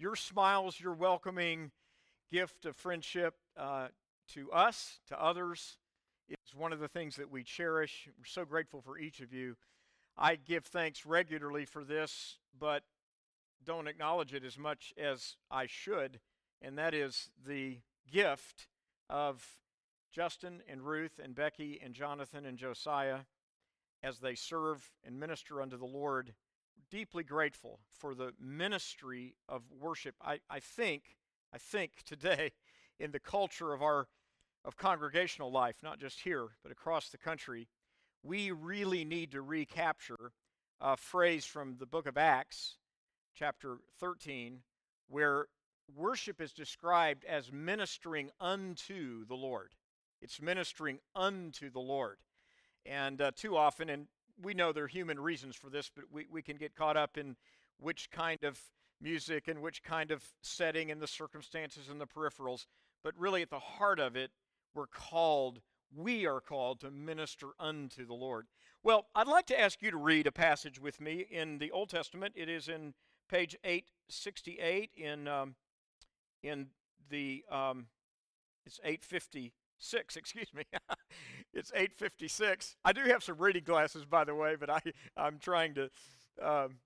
[0.00, 1.70] your smiles, your welcoming
[2.32, 3.88] gift of friendship uh,
[4.32, 5.76] to us, to others,
[6.28, 8.08] is one of the things that we cherish.
[8.18, 9.56] We're so grateful for each of you.
[10.16, 12.82] I give thanks regularly for this, but
[13.62, 16.20] don't acknowledge it as much as I should,
[16.62, 17.78] and that is the
[18.10, 18.68] gift
[19.10, 19.46] of
[20.10, 23.20] Justin and Ruth and Becky and Jonathan and Josiah
[24.02, 26.32] as they serve and minister unto the Lord.
[26.90, 30.16] Deeply grateful for the ministry of worship.
[30.20, 31.16] I, I think,
[31.52, 32.50] I think today
[32.98, 34.08] in the culture of our
[34.64, 37.68] of congregational life, not just here, but across the country,
[38.22, 40.32] we really need to recapture
[40.80, 42.76] a phrase from the book of Acts,
[43.34, 44.58] chapter 13,
[45.08, 45.46] where
[45.96, 49.74] worship is described as ministering unto the Lord.
[50.20, 52.18] It's ministering unto the Lord.
[52.84, 54.06] And uh, too often, and
[54.42, 57.16] we know there are human reasons for this, but we, we can get caught up
[57.16, 57.36] in
[57.78, 58.60] which kind of
[59.00, 62.66] music and which kind of setting and the circumstances and the peripherals.
[63.02, 64.30] But really, at the heart of it,
[64.74, 65.60] we're called,
[65.94, 68.46] we are called to minister unto the Lord.
[68.82, 71.90] Well, I'd like to ask you to read a passage with me in the Old
[71.90, 72.34] Testament.
[72.36, 72.94] It is in
[73.28, 75.54] page 868 in, um,
[76.42, 76.68] in
[77.08, 77.86] the, um,
[78.66, 78.80] it's
[79.80, 80.64] 856, excuse me.
[81.54, 82.76] it's 856.
[82.84, 84.80] I do have some reading glasses, by the way, but I,
[85.16, 85.90] I'm trying to
[86.42, 86.76] um,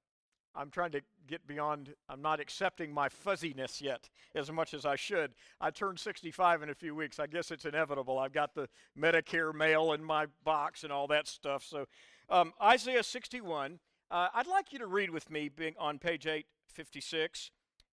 [0.56, 4.94] I'm trying to get beyond, I'm not accepting my fuzziness yet as much as I
[4.94, 5.32] should.
[5.60, 7.18] I turn 65 in a few weeks.
[7.18, 8.18] I guess it's inevitable.
[8.18, 11.64] I've got the Medicare mail in my box and all that stuff.
[11.64, 11.86] So,
[12.30, 17.50] um, Isaiah 61, uh, I'd like you to read with me being on page 856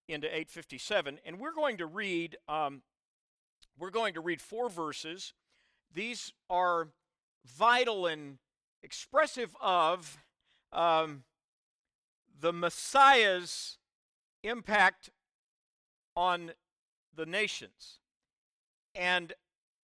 [0.07, 1.19] into 857.
[1.25, 2.83] And we're going to read, um,
[3.79, 5.33] we're going to read four verses.
[5.93, 6.89] These are
[7.45, 8.37] vital and
[8.83, 10.17] expressive of.
[10.71, 11.23] Um,
[12.39, 13.77] the Messiah's
[14.43, 15.11] impact
[16.15, 16.51] on
[17.15, 17.99] the nations.
[18.95, 19.33] And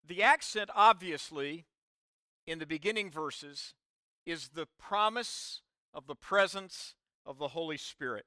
[0.06, 1.66] the accent, obviously,
[2.46, 3.74] in the beginning verses
[4.26, 5.62] is the promise
[5.94, 6.96] of the presence
[7.26, 8.26] of the Holy Spirit.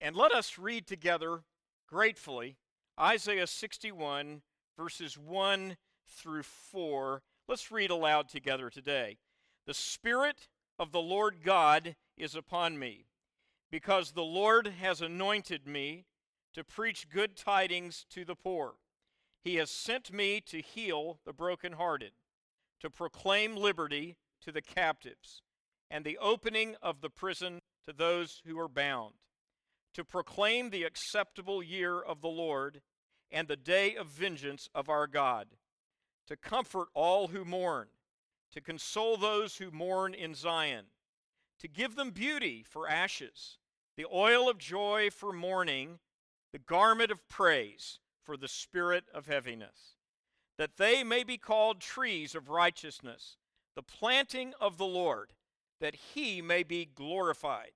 [0.00, 1.40] And let us read together
[1.88, 2.56] gratefully
[2.98, 4.42] Isaiah 61,
[4.80, 5.76] verses 1
[6.08, 7.20] through 4.
[7.46, 9.18] Let's read aloud together today.
[9.66, 10.48] The Spirit
[10.78, 13.04] of the Lord God is upon me
[13.70, 16.06] because the Lord has anointed me
[16.54, 18.76] to preach good tidings to the poor.
[19.44, 22.12] He has sent me to heal the brokenhearted,
[22.80, 25.42] to proclaim liberty to the captives,
[25.90, 29.12] and the opening of the prison to those who are bound,
[29.92, 32.80] to proclaim the acceptable year of the Lord
[33.30, 35.48] and the day of vengeance of our God,
[36.26, 37.88] to comfort all who mourn,
[38.52, 40.86] to console those who mourn in Zion,
[41.60, 43.58] to give them beauty for ashes
[43.96, 45.98] the oil of joy for mourning,
[46.52, 49.96] the garment of praise for the spirit of heaviness,
[50.56, 53.36] that they may be called trees of righteousness,
[53.76, 55.32] the planting of the Lord,
[55.80, 57.72] that he may be glorified.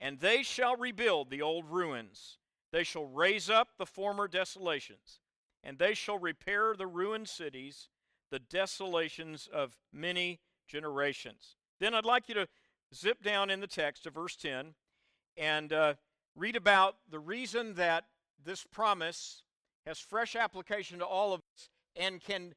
[0.00, 2.38] And they shall rebuild the old ruins,
[2.72, 5.20] they shall raise up the former desolations,
[5.62, 7.88] and they shall repair the ruined cities,
[8.30, 11.56] the desolations of many generations.
[11.78, 12.48] Then I'd like you to
[12.94, 14.74] zip down in the text to verse 10
[15.36, 15.94] and uh,
[16.34, 18.04] read about the reason that
[18.44, 19.42] this promise
[19.86, 22.54] has fresh application to all of us and can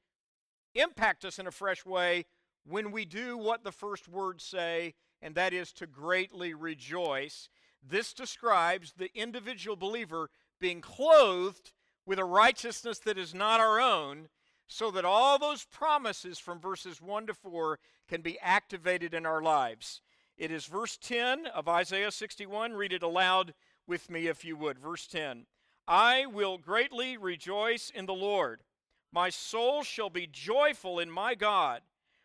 [0.74, 2.26] impact us in a fresh way
[2.68, 7.50] when we do what the first words say, and that is to greatly rejoice.
[7.88, 10.30] This describes the individual believer
[10.60, 11.72] being clothed
[12.06, 14.30] with a righteousness that is not our own,
[14.68, 19.42] so that all those promises from verses 1 to 4 can be activated in our
[19.42, 20.02] lives.
[20.38, 22.74] It is verse 10 of Isaiah 61.
[22.74, 23.54] Read it aloud
[23.88, 24.80] with me if you would.
[24.80, 25.46] Verse 10
[25.88, 28.64] I will greatly rejoice in the Lord.
[29.12, 31.82] My soul shall be joyful in my God,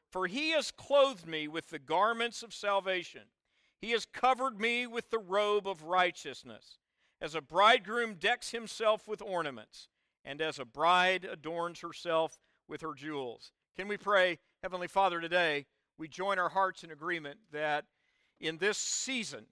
[0.09, 3.23] for he has clothed me with the garments of salvation.
[3.81, 6.79] He has covered me with the robe of righteousness,
[7.21, 9.89] as a bridegroom decks himself with ornaments,
[10.25, 12.39] and as a bride adorns herself
[12.69, 13.53] with her jewels.
[13.77, 15.67] Can we pray, Heavenly Father, today?
[15.97, 17.87] We join our hearts in agreement that
[18.39, 19.47] in this season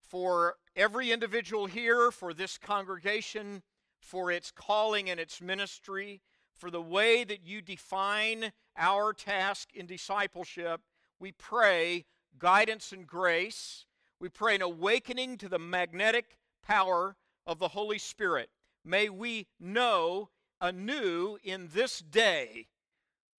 [0.00, 3.62] for every individual here, for this congregation,
[3.98, 6.20] for its calling and its ministry,
[6.52, 10.80] for the way that you define our task in discipleship.
[11.18, 12.04] We pray
[12.38, 13.86] guidance and grace.
[14.20, 17.16] We pray an awakening to the magnetic power
[17.46, 18.50] of the Holy Spirit.
[18.84, 22.68] May we know anew in this day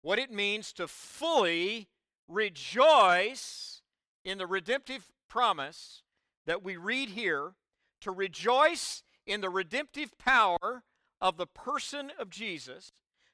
[0.01, 1.87] what it means to fully
[2.27, 3.81] rejoice
[4.23, 6.03] in the redemptive promise
[6.45, 7.53] that we read here
[8.01, 10.83] to rejoice in the redemptive power
[11.19, 12.91] of the person of Jesus,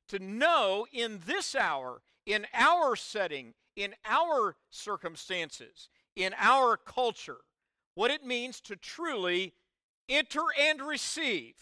[0.07, 7.39] to know in this hour, in our setting, in our circumstances, in our culture,
[7.95, 9.53] what it means to truly
[10.09, 11.55] enter and receive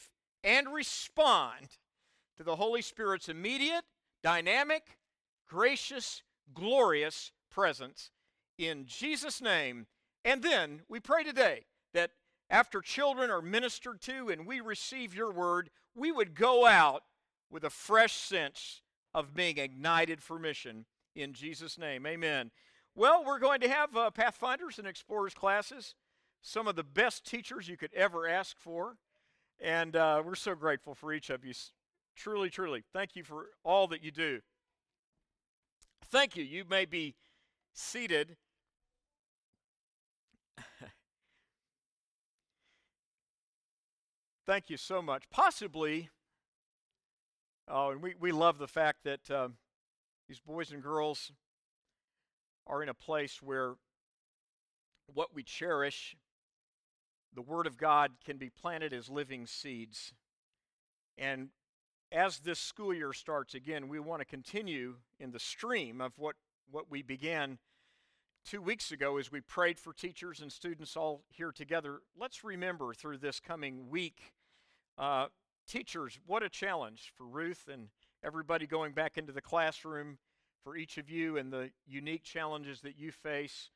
[0.43, 1.77] and respond
[2.37, 3.83] to the Holy Spirit's immediate,
[4.23, 4.97] dynamic,
[5.47, 6.23] gracious,
[6.53, 8.11] glorious presence
[8.57, 9.87] in Jesus' name.
[10.25, 12.11] And then we pray today that
[12.49, 17.03] after children are ministered to and we receive your word, we would go out
[17.49, 18.81] with a fresh sense
[19.13, 20.85] of being ignited for mission
[21.15, 22.05] in Jesus' name.
[22.05, 22.51] Amen.
[22.95, 25.95] Well, we're going to have uh, Pathfinders and Explorers classes,
[26.41, 28.97] some of the best teachers you could ever ask for.
[29.61, 31.53] And uh, we're so grateful for each of you.
[32.15, 32.83] Truly, truly.
[32.93, 34.39] Thank you for all that you do.
[36.11, 36.43] Thank you.
[36.43, 37.15] You may be
[37.73, 38.35] seated.
[44.45, 45.23] Thank you so much.
[45.29, 46.09] Possibly,
[47.67, 49.49] oh, and we, we love the fact that uh,
[50.29, 51.31] these boys and girls
[52.67, 53.73] are in a place where
[55.11, 56.15] what we cherish,
[57.33, 60.13] the Word of God, can be planted as living seeds.
[61.17, 61.49] And
[62.11, 66.35] as this school year starts again, we want to continue in the stream of what,
[66.69, 67.57] what we began
[68.45, 72.01] two weeks ago as we prayed for teachers and students all here together.
[72.15, 74.33] Let's remember through this coming week,
[74.95, 75.27] uh,
[75.67, 77.87] teachers, what a challenge for Ruth and
[78.23, 80.17] everybody going back into the classroom,
[80.63, 83.69] for each of you and the unique challenges that you face,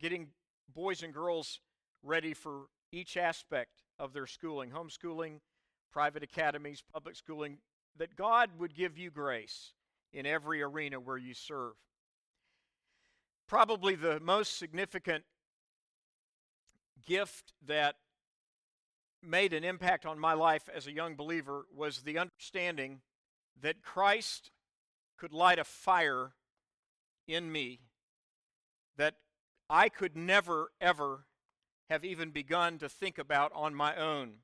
[0.00, 0.28] getting
[0.74, 1.60] boys and girls
[2.02, 5.40] ready for each aspect of their schooling homeschooling,
[5.92, 7.58] private academies, public schooling,
[7.96, 9.72] that God would give you grace
[10.12, 11.74] in every arena where you serve.
[13.46, 15.24] Probably the most significant
[17.06, 17.96] gift that
[19.22, 23.00] made an impact on my life as a young believer was the understanding
[23.60, 24.50] that Christ
[25.16, 26.32] could light a fire
[27.26, 27.80] in me
[28.96, 29.14] that
[29.68, 31.26] I could never, ever
[31.88, 34.34] have even begun to think about on my own.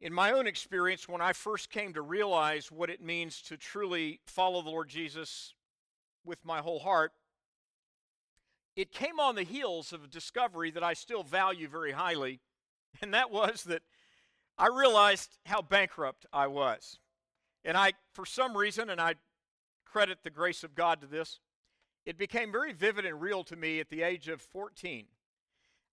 [0.00, 4.20] In my own experience, when I first came to realize what it means to truly
[4.26, 5.54] follow the Lord Jesus
[6.24, 7.12] with my whole heart,
[8.76, 12.40] it came on the heels of a discovery that I still value very highly,
[13.02, 13.82] and that was that
[14.58, 16.98] I realized how bankrupt I was.
[17.64, 19.14] And I, for some reason, and I
[19.84, 21.40] credit the grace of God to this,
[22.04, 25.06] it became very vivid and real to me at the age of 14.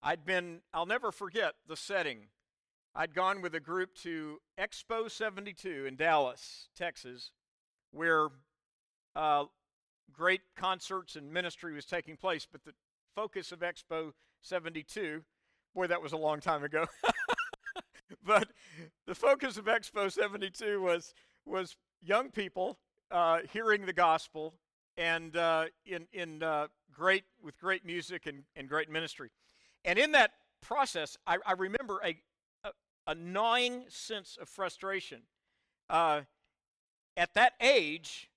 [0.03, 2.27] I'd been, I'll never forget the setting.
[2.93, 7.31] I'd gone with a group to Explo 72 in Dallas, Texas,
[7.91, 8.29] where
[9.15, 9.45] uh,
[10.11, 12.45] great concerts and ministry was taking place.
[12.51, 12.73] But the
[13.15, 15.23] focus of Explo 72,
[15.73, 16.87] boy, that was a long time ago.
[18.25, 18.49] but
[19.07, 21.13] the focus of Explo 72 was
[21.45, 22.77] was young people
[23.09, 24.53] uh, hearing the gospel
[24.97, 29.29] and uh, in in uh, great with great music and, and great ministry.
[29.83, 32.17] And in that process, I, I remember a,
[32.63, 32.71] a,
[33.07, 35.21] a gnawing sense of frustration.
[35.89, 36.21] Uh,
[37.17, 38.29] at that age,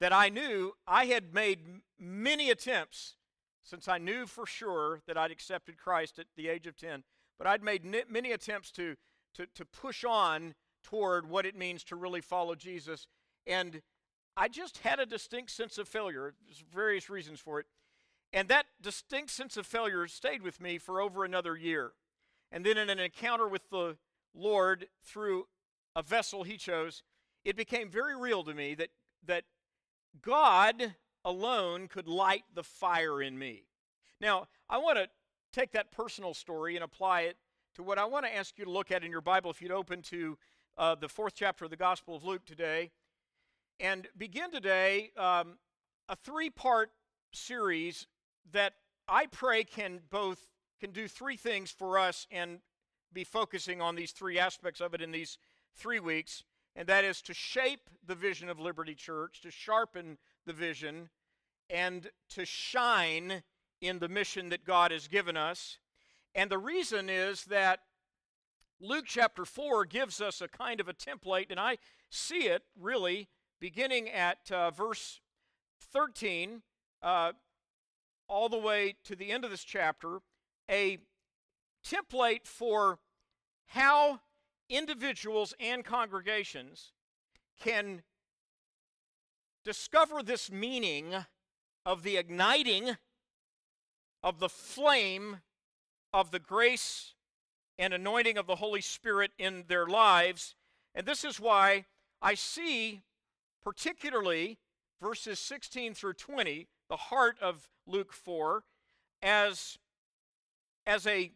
[0.00, 1.60] that I knew I had made
[1.98, 3.16] many attempts
[3.62, 7.04] since I knew for sure that I'd accepted Christ at the age of 10,
[7.38, 8.96] but I'd made many attempts to,
[9.34, 13.06] to, to push on toward what it means to really follow Jesus.
[13.46, 13.82] And
[14.36, 16.34] I just had a distinct sense of failure.
[16.46, 17.66] There's various reasons for it.
[18.32, 21.92] And that distinct sense of failure stayed with me for over another year.
[22.52, 23.96] And then in an encounter with the
[24.34, 25.46] Lord through
[25.96, 27.02] a vessel he chose,
[27.44, 28.90] it became very real to me that,
[29.26, 29.44] that
[30.22, 30.94] God
[31.24, 33.64] alone could light the fire in me.
[34.20, 35.08] Now, I want to
[35.52, 37.36] take that personal story and apply it
[37.74, 39.70] to what I want to ask you to look at in your Bible if you'd
[39.70, 40.38] open to
[40.80, 42.90] uh, the fourth chapter of the Gospel of Luke today
[43.78, 45.58] and begin today um,
[46.08, 46.90] a three part
[47.32, 48.06] series
[48.52, 48.72] that
[49.06, 50.38] I pray can both
[50.80, 52.60] can do three things for us and
[53.12, 55.36] be focusing on these three aspects of it in these
[55.76, 56.44] three weeks
[56.74, 61.10] and that is to shape the vision of Liberty Church, to sharpen the vision,
[61.68, 63.42] and to shine
[63.82, 65.76] in the mission that God has given us.
[66.34, 67.80] And the reason is that
[68.82, 71.76] Luke chapter 4 gives us a kind of a template, and I
[72.08, 73.28] see it really
[73.60, 75.20] beginning at uh, verse
[75.92, 76.62] 13
[77.02, 77.32] uh,
[78.26, 80.20] all the way to the end of this chapter,
[80.70, 80.96] a
[81.86, 82.98] template for
[83.66, 84.20] how
[84.70, 86.92] individuals and congregations
[87.60, 88.02] can
[89.62, 91.14] discover this meaning
[91.84, 92.96] of the igniting
[94.22, 95.40] of the flame
[96.14, 97.14] of the grace
[97.80, 100.54] and anointing of the Holy Spirit in their lives.
[100.94, 101.86] And this is why
[102.20, 103.00] I see,
[103.64, 104.58] particularly
[105.00, 108.64] verses 16 through 20, the heart of Luke 4,
[109.22, 109.78] as,
[110.86, 111.32] as a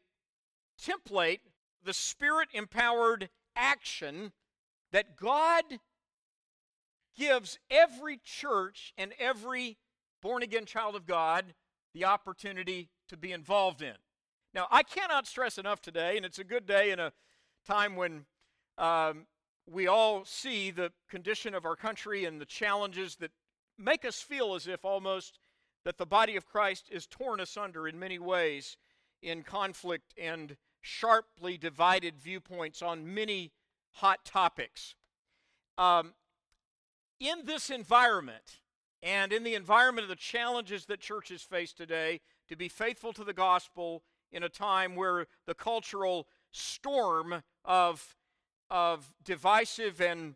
[0.79, 1.41] template,
[1.83, 4.33] the spirit empowered action
[4.93, 5.65] that God
[7.17, 9.79] gives every church and every
[10.21, 11.55] born again child of God
[11.95, 13.95] the opportunity to be involved in.
[14.55, 17.13] Now, I cannot stress enough today, and it's a good day in a
[17.67, 18.25] time when
[18.79, 19.27] um,
[19.67, 23.33] we all see the condition of our country and the challenges that
[23.77, 25.41] make us feel as if almost
[25.85, 28.77] that the body of Christ is torn asunder in many ways
[29.23, 33.51] in conflict and sharply divided viewpoints on many
[33.95, 34.95] hot topics.
[35.77, 36.15] Um,
[37.19, 38.61] in this environment,
[39.03, 43.25] and in the environment of the challenges that churches face today, to be faithful to
[43.25, 44.03] the gospel
[44.35, 48.17] in a time where the cultural storm of,
[48.69, 50.35] of divisive and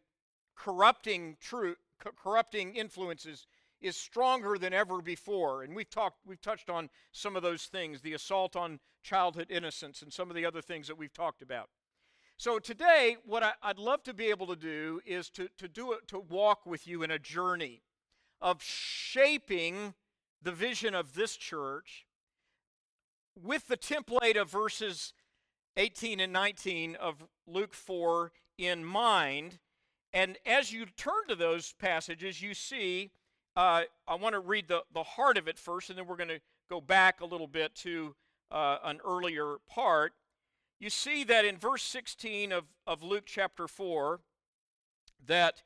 [0.56, 1.76] corrupting truth,
[2.16, 3.46] corrupting influences
[3.80, 5.62] is stronger than ever before.
[5.62, 10.02] And we've talked, we've touched on some of those things, the assault on childhood innocence
[10.02, 11.68] and some of the other things that we've talked about.
[12.36, 15.92] So today, what I, would love to be able to do is to, to do
[15.92, 17.82] it, to walk with you in a journey
[18.40, 19.94] of shaping
[20.40, 22.06] the vision of this church
[23.42, 25.12] with the template of verses
[25.76, 29.58] 18 and 19 of Luke 4 in mind.
[30.12, 33.10] And as you turn to those passages, you see,
[33.56, 36.28] uh, I want to read the, the heart of it first, and then we're going
[36.28, 38.14] to go back a little bit to
[38.50, 40.14] uh, an earlier part.
[40.80, 44.20] You see that in verse 16 of, of Luke chapter 4,
[45.26, 45.62] that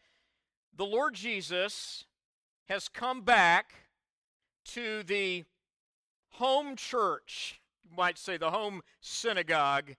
[0.75, 2.05] the Lord Jesus
[2.69, 3.75] has come back
[4.65, 5.45] to the
[6.31, 7.61] home church,
[7.91, 9.95] might say the home synagogue,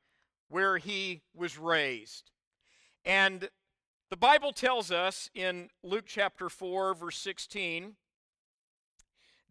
[0.49, 2.31] where he was raised.
[3.05, 3.49] And
[4.09, 7.95] the Bible tells us in Luke chapter 4, verse 16,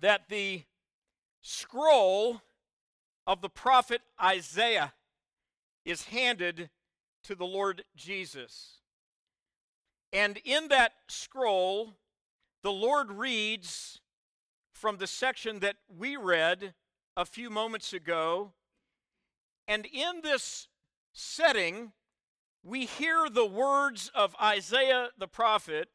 [0.01, 0.63] that the
[1.41, 2.43] scroll
[3.27, 4.93] of the prophet Isaiah
[5.85, 6.71] is handed
[7.25, 8.79] to the Lord Jesus.
[10.13, 11.95] And in that scroll,
[12.63, 14.01] the Lord reads
[14.73, 16.75] from the section that we read
[17.17, 18.53] a few moments ago.
[19.69, 20.69] And in this
[21.13, 21.93] setting,
[22.63, 25.89] we hear the words of Isaiah the prophet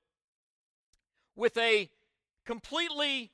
[1.36, 1.90] with a
[2.46, 3.32] completely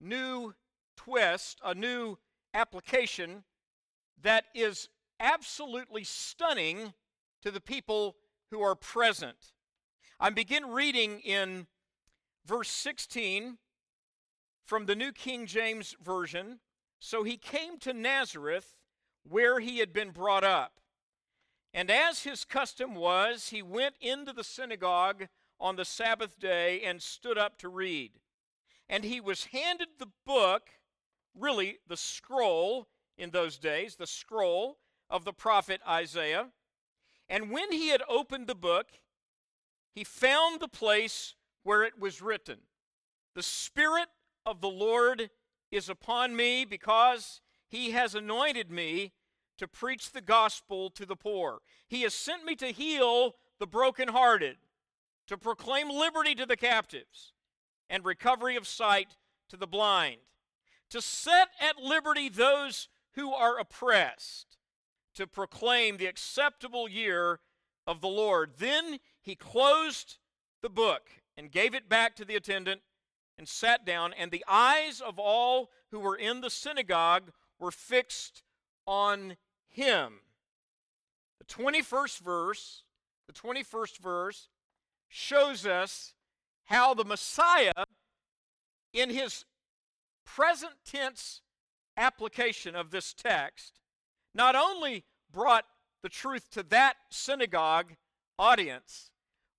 [0.00, 0.54] new
[0.96, 2.18] twist, a new
[2.54, 3.44] application
[4.22, 4.88] that is
[5.20, 6.94] absolutely stunning
[7.42, 8.16] to the people
[8.50, 9.52] who are present.
[10.18, 11.66] I begin reading in
[12.44, 13.58] verse 16
[14.64, 16.60] from the New King James Version.
[16.98, 18.74] So he came to Nazareth,
[19.28, 20.80] where he had been brought up.
[21.74, 25.28] And as his custom was, he went into the synagogue
[25.60, 28.12] on the Sabbath day and stood up to read.
[28.88, 30.70] And he was handed the book,
[31.34, 32.88] really the scroll
[33.18, 34.78] in those days, the scroll
[35.10, 36.48] of the prophet Isaiah.
[37.28, 38.86] And when he had opened the book,
[39.92, 42.58] he found the place where it was written
[43.34, 44.08] The Spirit
[44.44, 45.30] of the Lord
[45.70, 49.12] is upon me because he has anointed me
[49.58, 51.60] to preach the gospel to the poor.
[51.88, 54.56] He has sent me to heal the brokenhearted,
[55.26, 57.32] to proclaim liberty to the captives,
[57.88, 59.16] and recovery of sight
[59.48, 60.18] to the blind,
[60.90, 64.58] to set at liberty those who are oppressed,
[65.14, 67.40] to proclaim the acceptable year
[67.86, 68.52] of the Lord.
[68.58, 70.18] Then he closed
[70.62, 72.82] the book and gave it back to the attendant
[73.38, 78.42] and sat down, and the eyes of all who were in the synagogue were fixed
[78.86, 79.36] on
[79.68, 80.20] him.
[81.38, 82.82] The 21st verse,
[83.26, 84.48] the 21st verse
[85.08, 86.14] shows us
[86.64, 87.84] how the Messiah
[88.92, 89.44] in his
[90.24, 91.42] present tense
[91.96, 93.80] application of this text
[94.34, 95.64] not only brought
[96.02, 97.94] the truth to that synagogue
[98.38, 99.10] audience,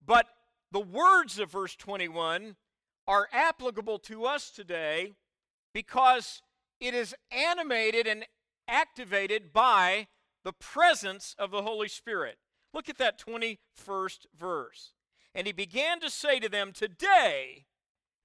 [0.06, 0.28] but
[0.72, 2.56] the words of verse 21
[3.08, 5.14] are applicable to us today
[5.74, 6.42] because
[6.80, 8.26] it is animated and
[8.68, 10.08] activated by
[10.44, 12.38] the presence of the Holy Spirit.
[12.74, 14.94] Look at that 21st verse.
[15.34, 17.66] And he began to say to them, Today,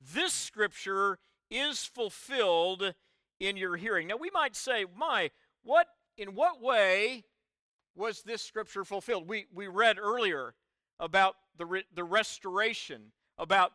[0.00, 1.18] this scripture
[1.50, 2.94] is fulfilled
[3.38, 4.08] in your hearing.
[4.08, 5.30] Now, we might say, My,
[5.62, 7.24] what, in what way
[7.94, 9.28] was this scripture fulfilled?
[9.28, 10.54] We, we read earlier
[10.98, 13.72] about the, re, the restoration, about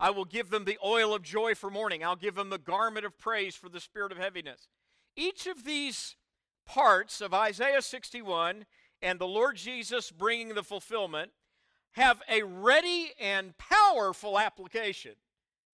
[0.00, 2.04] I will give them the oil of joy for mourning.
[2.04, 4.68] I'll give them the garment of praise for the spirit of heaviness.
[5.16, 6.14] Each of these
[6.66, 8.66] parts of Isaiah 61
[9.02, 11.32] and the Lord Jesus bringing the fulfillment
[11.92, 15.12] have a ready and powerful application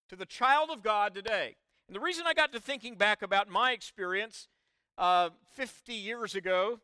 [0.09, 1.57] to the child of God today.
[1.87, 4.49] And the reason I got to thinking back about my experience
[4.97, 6.81] uh, 50 years ago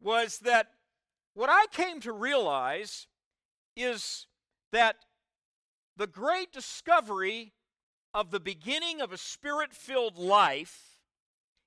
[0.00, 0.68] was that
[1.34, 3.08] what I came to realize
[3.76, 4.26] is
[4.72, 4.96] that
[5.96, 7.52] the great discovery
[8.12, 10.98] of the beginning of a spirit filled life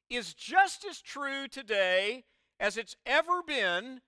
[0.09, 2.23] is just as true today
[2.59, 4.01] as it's ever been,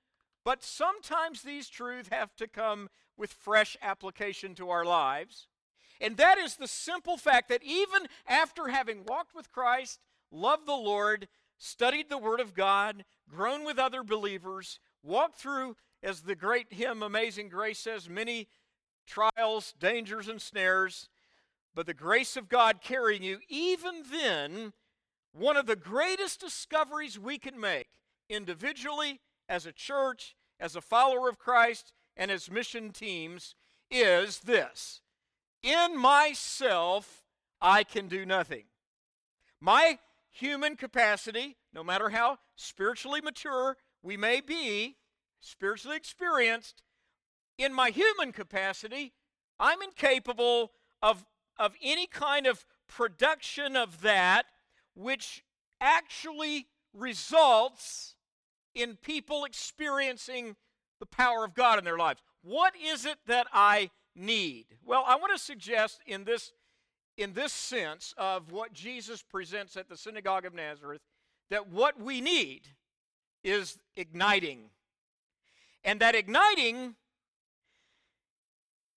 [0.44, 5.48] but sometimes these truths have to come with fresh application to our lives.
[6.00, 10.00] And that is the simple fact that even after having walked with Christ,
[10.32, 11.28] loved the Lord,
[11.60, 17.04] studied the Word of God, grown with other believers, walked through, as the great hymn
[17.04, 18.48] Amazing Grace says, many
[19.05, 21.10] trials, dangers, and snares,
[21.74, 24.74] but the grace of God carrying you, even then,
[25.34, 27.88] one of the greatest discoveries we can make
[28.29, 33.55] individually, as a church, as a follower of Christ, and as mission teams
[33.89, 35.01] is this
[35.62, 37.24] In myself,
[37.62, 38.63] I can do nothing.
[39.60, 44.98] My human capacity, no matter how spiritually mature we may be,
[45.39, 46.81] spiritually experienced,
[47.58, 49.13] in my human capacity,
[49.60, 51.25] I'm incapable of,
[51.58, 54.46] of any kind of production of that
[54.96, 55.43] which
[55.79, 58.15] actually results
[58.75, 60.55] in people experiencing
[61.00, 62.22] the power of God in their lives.
[62.43, 64.65] What is it that I need?
[64.86, 66.51] Well, I want to suggest in this
[67.17, 71.01] in this sense of what Jesus presents at the synagogue of Nazareth
[71.50, 72.62] that what we need
[73.43, 74.70] is igniting.
[75.84, 76.96] And that igniting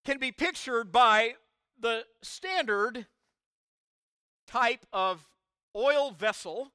[0.05, 1.35] can be pictured by
[1.79, 3.07] the standard
[4.47, 5.29] type of
[5.75, 6.73] oil vessel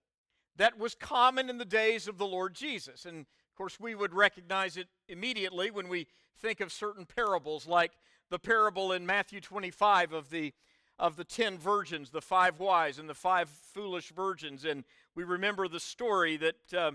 [0.55, 3.05] that was common in the days of the Lord Jesus.
[3.05, 6.07] And of course, we would recognize it immediately when we
[6.37, 7.91] think of certain parables, like
[8.29, 10.53] the parable in Matthew 25 of the
[10.97, 14.83] of the ten virgins, the five wise and the five foolish virgins, and
[15.15, 16.91] we remember the story that uh,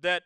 [0.00, 0.24] that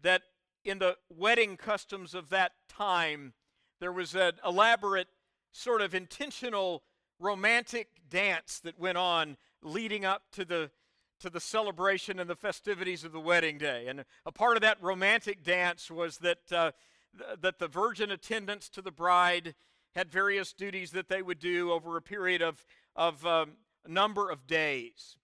[0.00, 0.22] that
[0.64, 3.34] in the wedding customs of that time,
[3.82, 5.08] there was an elaborate,
[5.50, 6.84] sort of intentional
[7.18, 10.70] romantic dance that went on leading up to the
[11.18, 13.86] to the celebration and the festivities of the wedding day.
[13.88, 16.72] And a part of that romantic dance was that, uh,
[17.16, 19.54] th- that the virgin attendants to the bride
[19.94, 22.64] had various duties that they would do over a period of,
[22.96, 23.52] of um,
[23.84, 25.16] a number of days.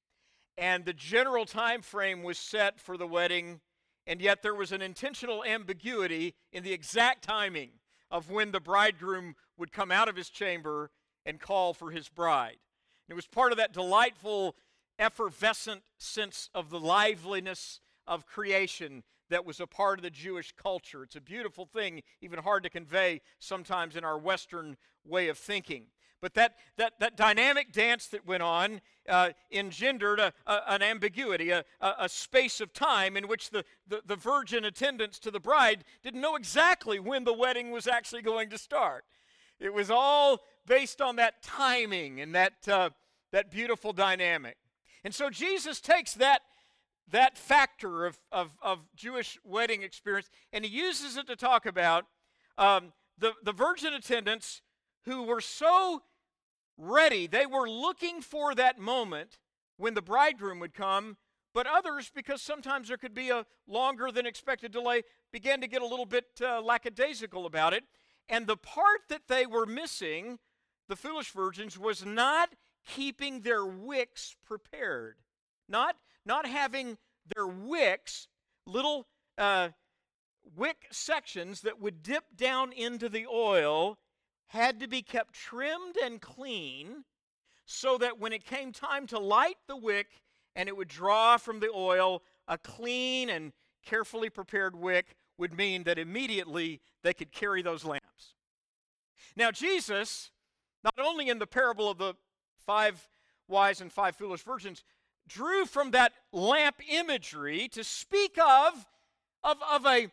[0.57, 3.61] And the general time frame was set for the wedding,
[4.07, 7.71] and yet there was an intentional ambiguity in the exact timing
[8.11, 10.91] of when the bridegroom would come out of his chamber
[11.27, 12.57] and call for his bride.
[13.09, 14.55] And it was part of that delightful
[14.99, 21.03] effervescent sense of the liveliness of creation that was a part of the Jewish culture.
[21.03, 25.87] It's a beautiful thing, even hard to convey sometimes in our Western way of thinking.
[26.21, 31.51] But that, that, that dynamic dance that went on uh, engendered a, a, an ambiguity,
[31.51, 35.85] a, a, space of time in which the, the, the virgin attendants to the bride
[36.03, 39.05] didn't know exactly when the wedding was actually going to start.
[39.61, 42.91] It was all based on that timing and that, uh,
[43.33, 44.57] that beautiful dynamic.
[45.05, 46.43] And so Jesus takes that,
[47.11, 52.07] that factor of, of, of Jewish wedding experience and he uses it to talk about
[52.59, 54.63] um, the, the virgin attendants
[55.05, 56.03] who were so
[56.79, 57.27] ready.
[57.27, 59.39] They were looking for that moment
[59.77, 61.17] when the bridegroom would come,
[61.53, 65.83] but others, because sometimes there could be a longer than expected delay, began to get
[65.83, 67.85] a little bit uh, lackadaisical about it.
[68.29, 70.39] And the part that they were missing,
[70.89, 72.51] the foolish virgins, was not
[72.87, 75.17] keeping their wicks prepared.
[75.69, 76.99] Not, not having
[77.35, 78.29] their wicks,
[78.67, 79.71] little uh,
[80.57, 83.99] wick sections that would dip down into the oil,
[84.49, 87.05] had to be kept trimmed and clean
[87.65, 90.23] so that when it came time to light the wick
[90.57, 93.53] and it would draw from the oil, a clean and
[93.85, 98.35] carefully prepared wick would mean that immediately they could carry those lamps.
[99.37, 100.31] Now, Jesus,
[100.83, 102.15] not only in the parable of the
[102.67, 103.09] five
[103.49, 104.83] wise and five foolish virgins,
[105.29, 108.87] drew from that lamp imagery to speak of,
[109.45, 110.11] of, of, a,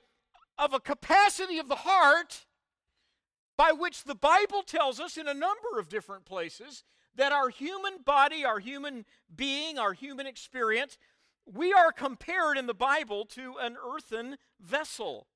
[0.57, 2.44] of a capacity of the heart
[3.57, 6.83] by which the Bible tells us in a number of different places
[7.15, 10.97] that our human body, our human being, our human experience,
[11.45, 15.27] we are compared in the Bible to an earthen vessel.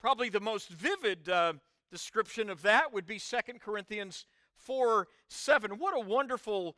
[0.00, 1.54] Probably the most vivid uh,
[1.90, 4.26] description of that would be Second Corinthians
[4.56, 5.72] 4 7.
[5.78, 6.76] What a wonderful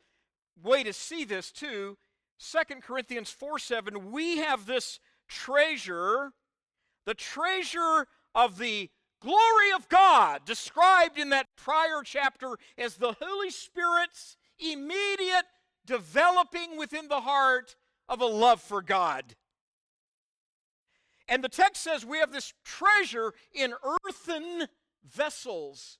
[0.63, 1.97] way to see this, too.
[2.39, 6.33] 2 Corinthians 4 7, we have this treasure
[7.05, 8.91] the treasure of the
[9.23, 15.45] glory of God, described in that prior chapter as the Holy Spirit's immediate
[15.87, 17.77] developing within the heart
[18.09, 19.37] of a love for God.
[21.29, 23.75] And the text says we have this treasure in
[24.07, 24.67] earthen
[25.05, 25.99] vessels.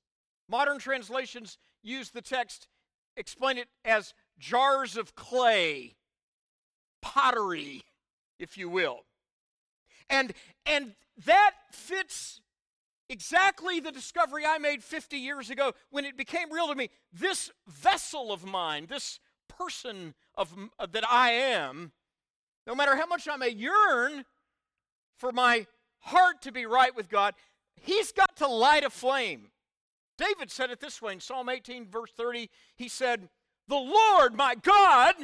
[0.49, 2.69] Modern translations use the text,
[3.17, 5.95] explain it as jars of clay,
[7.01, 7.83] pottery,
[8.39, 9.01] if you will.
[10.11, 10.35] And,
[10.67, 12.41] and that fits
[13.13, 16.89] exactly the discovery I made 50 years ago when it became real to me.
[17.13, 21.93] This vessel of mine, this person of, uh, that I am,
[22.67, 24.25] no matter how much I may yearn
[25.19, 25.67] for my
[26.01, 27.35] heart to be right with God,
[27.81, 29.51] He's got to light a flame.
[30.17, 32.49] David said it this way in Psalm 18, verse 30.
[32.77, 33.29] He said,
[33.69, 35.15] The Lord my God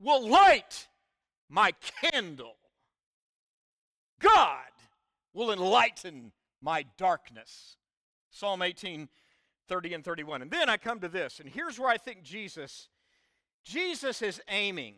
[0.00, 0.88] will light
[1.48, 2.56] my candle.
[4.20, 4.70] God
[5.32, 7.76] will enlighten my darkness.
[8.30, 9.08] Psalm 18,
[9.68, 10.42] 30 and 31.
[10.42, 12.88] And then I come to this, and here's where I think Jesus,
[13.64, 14.94] Jesus is aiming.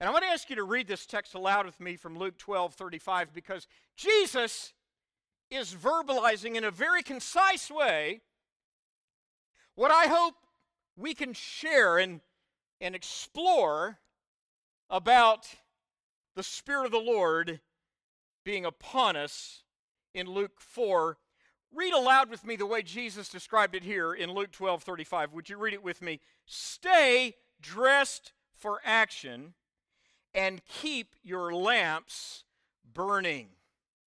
[0.00, 2.36] And I want to ask you to read this text aloud with me from Luke
[2.36, 4.72] 12, 35, because Jesus
[5.50, 8.22] is verbalizing in a very concise way
[9.74, 10.34] what I hope
[10.96, 12.20] we can share and,
[12.80, 13.98] and explore
[14.90, 15.46] about
[16.34, 17.60] the Spirit of the Lord
[18.44, 19.62] being upon us
[20.14, 21.16] in Luke 4.
[21.74, 25.32] Read aloud with me the way Jesus described it here in Luke 12 35.
[25.32, 26.20] Would you read it with me?
[26.46, 29.54] Stay dressed for action
[30.34, 32.44] and keep your lamps
[32.92, 33.48] burning.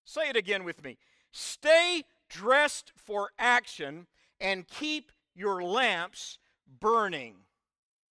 [0.04, 0.98] Say it again with me.
[1.32, 4.08] Stay dressed for action
[4.40, 6.38] and keep your lamps
[6.80, 7.36] burning.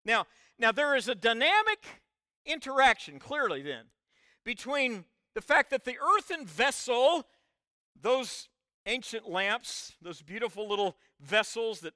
[0.05, 0.27] Now,
[0.59, 2.03] now there is a dynamic
[2.45, 3.85] interaction clearly then
[4.45, 5.05] between
[5.35, 7.27] the fact that the earthen vessel,
[8.01, 8.49] those
[8.87, 11.95] ancient lamps, those beautiful little vessels that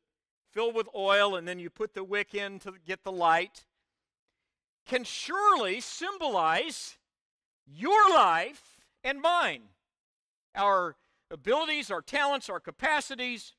[0.52, 3.64] fill with oil and then you put the wick in to get the light,
[4.86, 6.96] can surely symbolize
[7.66, 9.62] your life and mine.
[10.54, 10.96] Our
[11.30, 13.52] abilities, our talents, our capacities,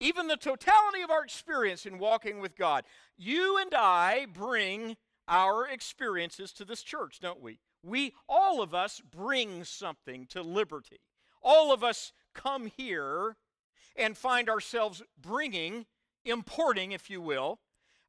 [0.00, 2.84] even the totality of our experience in walking with God.
[3.16, 4.96] You and I bring
[5.28, 7.60] our experiences to this church, don't we?
[7.82, 11.00] We, all of us, bring something to liberty.
[11.42, 13.36] All of us come here
[13.96, 15.86] and find ourselves bringing,
[16.24, 17.60] importing, if you will,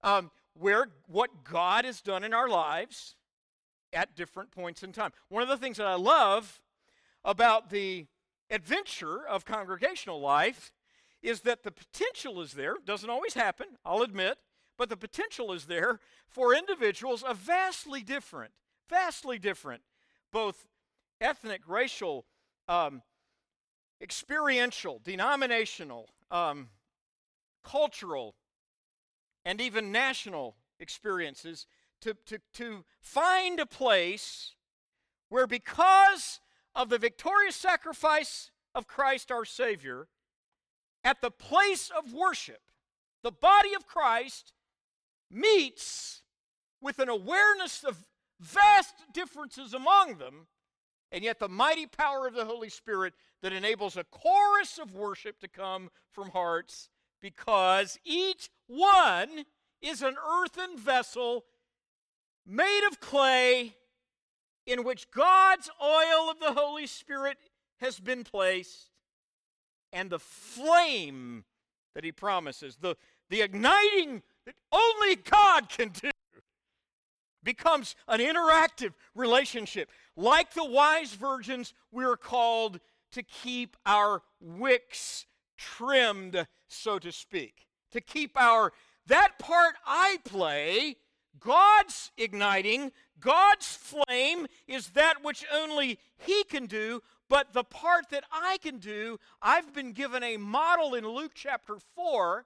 [0.03, 3.15] um, where what God has done in our lives
[3.93, 5.11] at different points in time.
[5.29, 6.61] One of the things that I love
[7.23, 8.07] about the
[8.49, 10.71] adventure of congregational life
[11.21, 12.75] is that the potential is there.
[12.85, 14.39] Doesn't always happen, I'll admit,
[14.77, 18.51] but the potential is there for individuals of vastly different,
[18.89, 19.83] vastly different,
[20.31, 20.67] both
[21.19, 22.25] ethnic, racial,
[22.67, 23.03] um,
[24.01, 26.69] experiential, denominational, um,
[27.63, 28.35] cultural,
[29.45, 31.67] and even national experiences
[32.01, 34.55] to, to, to find a place
[35.29, 36.39] where, because
[36.75, 40.07] of the victorious sacrifice of Christ our Savior,
[41.03, 42.61] at the place of worship,
[43.23, 44.53] the body of Christ
[45.29, 46.21] meets
[46.81, 48.05] with an awareness of
[48.39, 50.47] vast differences among them,
[51.11, 55.39] and yet the mighty power of the Holy Spirit that enables a chorus of worship
[55.39, 56.89] to come from hearts
[57.21, 59.45] because each one
[59.81, 61.45] is an earthen vessel
[62.45, 63.75] made of clay
[64.65, 67.37] in which God's oil of the Holy Spirit
[67.79, 68.89] has been placed
[69.91, 71.43] and the flame
[71.95, 72.95] that he promises, the,
[73.29, 76.09] the igniting that only God can do,
[77.43, 79.89] becomes an interactive relationship.
[80.15, 82.79] Like the wise virgins, we're called
[83.11, 85.25] to keep our wicks
[85.57, 87.67] trimmed, so to speak.
[87.91, 88.71] To keep our,
[89.07, 90.95] that part I play,
[91.39, 98.23] God's igniting, God's flame is that which only He can do, but the part that
[98.31, 102.45] I can do, I've been given a model in Luke chapter 4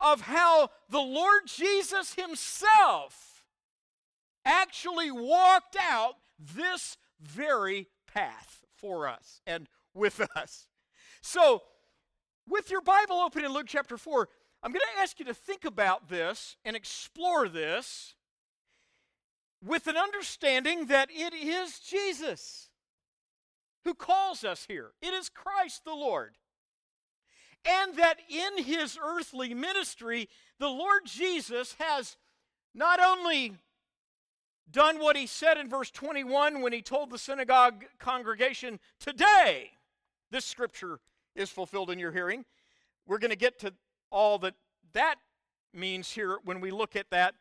[0.00, 3.44] of how the Lord Jesus Himself
[4.44, 10.68] actually walked out this very path for us and with us.
[11.22, 11.62] So,
[12.46, 14.28] with your Bible open in Luke chapter 4,
[14.62, 18.14] I'm going to ask you to think about this and explore this
[19.64, 22.68] with an understanding that it is Jesus
[23.84, 24.90] who calls us here.
[25.00, 26.36] It is Christ the Lord.
[27.64, 32.16] And that in his earthly ministry, the Lord Jesus has
[32.74, 33.54] not only
[34.72, 39.72] done what he said in verse 21 when he told the synagogue congregation, Today,
[40.30, 40.98] this scripture
[41.36, 42.44] is fulfilled in your hearing.
[43.06, 43.74] We're going to get to
[44.10, 44.54] all that
[44.92, 45.16] that
[45.72, 47.34] means here when we look at that,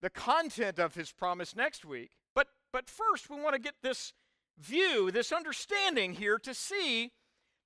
[0.00, 2.10] the content of his promise next week.
[2.34, 4.12] But, but first, we want to get this
[4.58, 7.12] view, this understanding here to see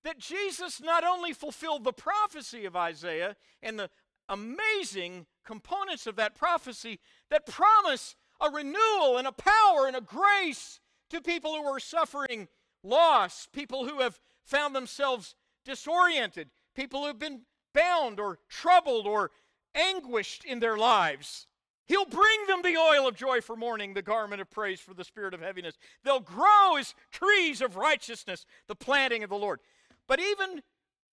[0.04, 3.90] that Jesus not only fulfilled the prophecy of Isaiah and the
[4.28, 6.98] amazing components of that prophecy
[7.30, 12.48] that promise a renewal and a power and a grace to people who are suffering
[12.82, 19.30] loss, people who have found themselves disoriented, people who have been bound or troubled or
[19.74, 21.46] anguished in their lives.
[21.86, 25.04] He'll bring them the oil of joy for mourning, the garment of praise for the
[25.04, 25.76] spirit of heaviness.
[26.04, 29.60] They'll grow as trees of righteousness, the planting of the Lord.
[30.08, 30.62] But even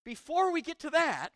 [0.05, 1.29] before we get to that,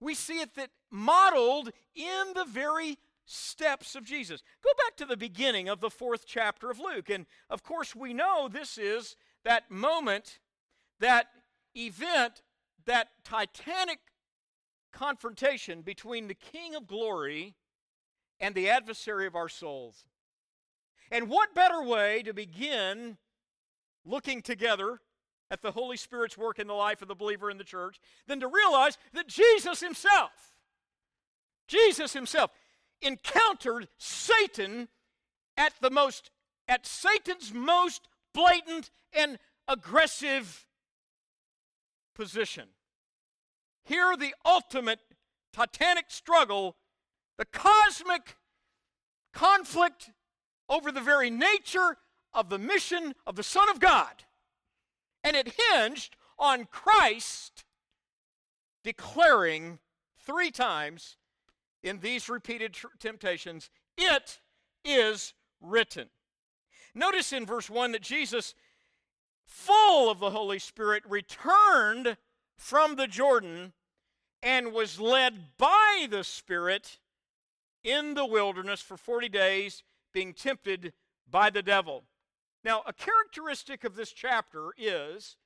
[0.00, 2.98] we see it that modeled in the very
[3.30, 4.42] steps of Jesus.
[4.62, 7.08] Go back to the beginning of the fourth chapter of Luke.
[7.08, 10.40] And of course, we know this is that moment,
[10.98, 11.26] that
[11.76, 12.42] event,
[12.86, 13.98] that titanic
[14.92, 17.54] confrontation between the King of glory
[18.40, 20.06] and the adversary of our souls.
[21.12, 23.16] And what better way to begin
[24.04, 25.00] looking together
[25.50, 28.40] at the Holy Spirit's work in the life of the believer in the church than
[28.40, 30.30] to realize that Jesus Himself,
[31.66, 32.50] Jesus Himself,
[33.02, 34.88] encountered Satan
[35.56, 36.30] at the most,
[36.68, 40.66] at Satan's most blatant and aggressive
[42.14, 42.68] position.
[43.84, 45.00] Here, the ultimate
[45.52, 46.76] titanic struggle,
[47.38, 48.36] the cosmic
[49.32, 50.10] conflict
[50.68, 51.96] over the very nature
[52.32, 54.24] of the mission of the Son of God.
[55.24, 57.64] And it hinged on Christ
[58.82, 59.78] declaring
[60.24, 61.16] three times
[61.82, 64.40] in these repeated tr- temptations, It
[64.84, 66.08] is written.
[66.94, 68.54] Notice in verse 1 that Jesus,
[69.44, 72.16] full of the Holy Spirit, returned
[72.56, 73.72] from the Jordan
[74.42, 76.98] and was led by the Spirit
[77.82, 80.92] in the wilderness for 40 days, being tempted
[81.30, 82.04] by the devil.
[82.64, 85.36] Now, a characteristic of this chapter is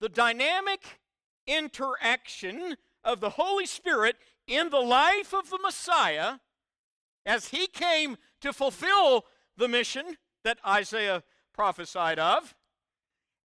[0.00, 1.00] the dynamic
[1.46, 4.16] interaction of the Holy Spirit
[4.52, 6.34] in the life of the Messiah
[7.24, 9.24] as he came to fulfill
[9.56, 11.22] the mission that Isaiah
[11.54, 12.54] prophesied of.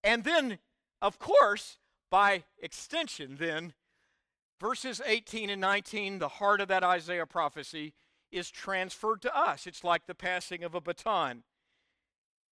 [0.03, 0.59] And then,
[1.01, 1.79] of course,
[2.11, 3.75] by extension, then,
[4.61, 7.93] verses 18 and 19, the heart of that Isaiah prophecy,
[8.33, 9.67] is transferred to us.
[9.67, 11.45] It's like the passing of a baton.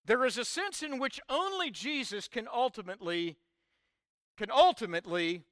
[0.05, 3.37] There is a sense in which only Jesus can ultimately
[4.35, 5.43] can ultimately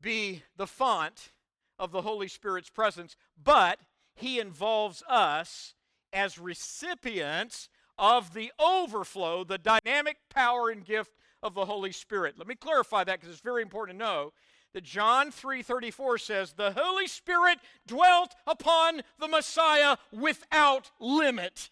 [0.00, 1.30] be the font
[1.78, 3.80] of the Holy Spirit's presence, but
[4.14, 5.74] he involves us
[6.12, 12.38] as recipients of the overflow, the dynamic power and gift of the Holy Spirit.
[12.38, 14.32] Let me clarify that because it's very important to know
[14.74, 21.70] that John 3:34 says the Holy Spirit dwelt upon the Messiah without limit.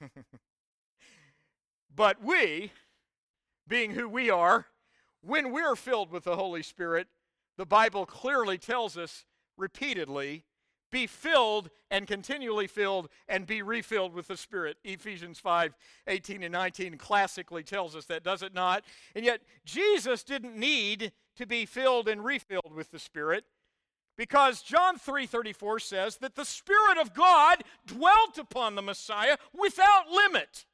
[1.94, 2.72] but we,
[3.66, 4.66] being who we are,
[5.20, 7.08] when we're filled with the Holy Spirit,
[7.56, 9.24] the Bible clearly tells us
[9.56, 10.44] repeatedly
[10.90, 14.76] be filled and continually filled and be refilled with the Spirit.
[14.84, 15.74] Ephesians 5
[16.06, 18.84] 18 and 19 classically tells us that, does it not?
[19.16, 23.44] And yet, Jesus didn't need to be filled and refilled with the Spirit
[24.16, 30.66] because John 3:34 says that the spirit of God dwelt upon the Messiah without limit.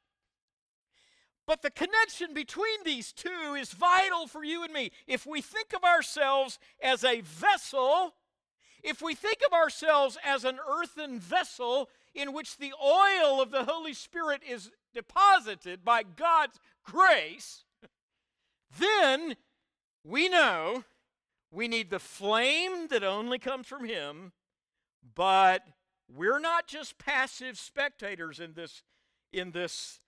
[1.49, 4.91] But the connection between these two is vital for you and me.
[5.07, 8.13] If we think of ourselves as a vessel
[8.83, 13.65] if we think of ourselves as an earthen vessel in which the oil of the
[13.65, 17.65] Holy Spirit is deposited by God's grace,
[18.77, 19.35] then
[20.03, 20.83] we know
[21.51, 24.31] we need the flame that only comes from Him,
[25.15, 25.63] but
[26.07, 28.83] we're not just passive spectators in this,
[29.33, 29.99] in this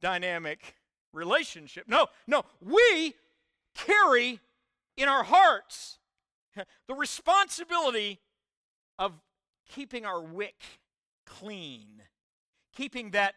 [0.00, 0.76] dynamic
[1.14, 1.84] relationship.
[1.88, 3.14] No, no, we
[3.74, 4.40] carry
[4.96, 5.98] in our hearts
[6.88, 8.20] the responsibility
[8.98, 9.12] of
[9.68, 10.62] keeping our wick
[11.26, 12.02] clean,
[12.74, 13.34] keeping that,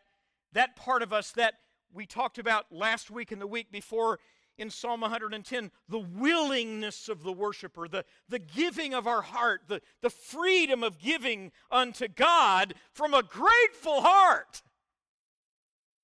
[0.54, 1.56] that part of us that
[1.94, 4.20] we talked about last week and the week before
[4.58, 9.82] in Psalm 110 the willingness of the worshiper, the, the giving of our heart, the,
[10.02, 14.62] the freedom of giving unto God from a grateful heart.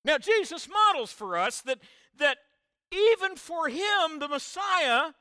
[0.04, 1.78] Now, Jesus models for us that,
[2.18, 2.38] that
[2.90, 5.12] even for him, the Messiah,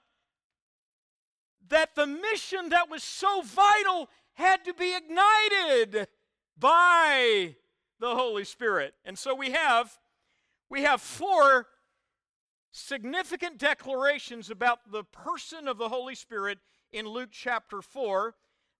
[1.69, 6.07] that the mission that was so vital had to be ignited
[6.57, 7.55] by
[7.99, 8.93] the Holy Spirit.
[9.05, 9.97] And so we have
[10.69, 11.67] we have four
[12.71, 16.57] significant declarations about the person of the Holy Spirit
[16.91, 18.33] in Luke chapter 4.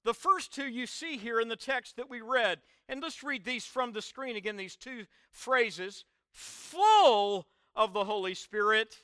[0.04, 2.60] The first two you see here in the text that we read.
[2.89, 8.34] And let's read these from the screen again, these two phrases full of the Holy
[8.34, 8.98] Spirit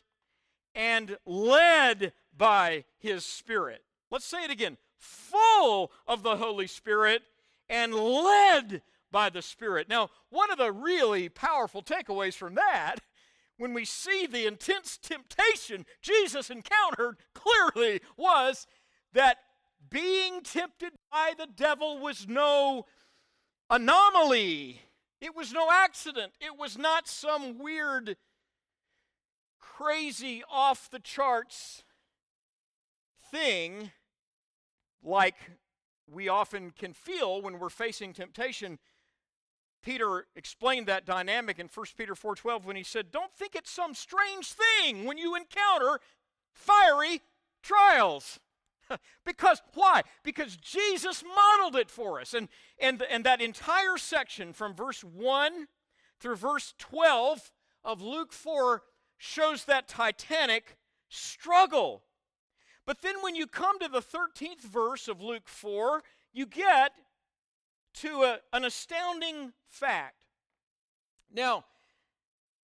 [0.76, 3.84] and led by His Spirit.
[4.12, 7.22] Let's say it again full of the Holy Spirit
[7.70, 8.82] and led
[9.12, 9.88] by the Spirit.
[9.88, 12.98] Now, one of the really powerful takeaways from that
[13.58, 18.68] when we see the intense temptation Jesus encountered clearly was
[19.14, 19.38] that
[19.89, 22.86] being tempted by the devil was no
[23.69, 24.82] anomaly.
[25.21, 26.34] It was no accident.
[26.39, 28.17] It was not some weird,
[29.60, 31.84] crazy, off the charts
[33.32, 33.91] thing
[35.04, 35.36] like
[36.12, 38.80] we often can feel when we're facing temptation.
[39.82, 43.93] Peter explained that dynamic in 1 Peter 4:12 when he said, "Don't think it's some
[43.93, 46.02] strange thing when you encounter
[46.52, 47.21] fiery
[47.62, 48.39] trials."
[49.25, 50.04] because why?
[50.23, 52.34] Because Jesus modeled it for us.
[52.34, 52.49] And,
[52.80, 55.67] and, and that entire section from verse 1
[56.19, 57.52] through verse 12
[57.84, 58.84] of Luke 4
[59.17, 60.78] shows that titanic
[61.10, 62.04] struggle.
[62.86, 66.02] But then when you come to the 13th verse of Luke 4,
[66.34, 66.93] you get
[67.95, 70.15] to a, an astounding fact.
[71.32, 71.65] Now,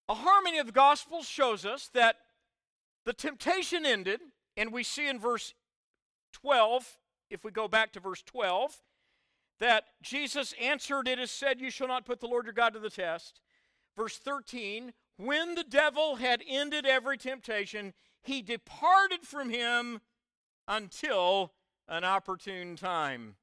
[0.07, 2.17] a harmony of the Gospels shows us that
[3.05, 4.19] the temptation ended,
[4.57, 5.53] and we see in verse
[6.35, 6.97] 12,
[7.29, 8.81] if we go back to verse 12,
[9.59, 12.79] that Jesus answered, It is said, You shall not put the Lord your God to
[12.79, 13.39] the test.
[13.95, 20.01] Verse 13, when the devil had ended every temptation, he departed from him
[20.67, 21.53] until
[21.87, 23.35] an opportune time.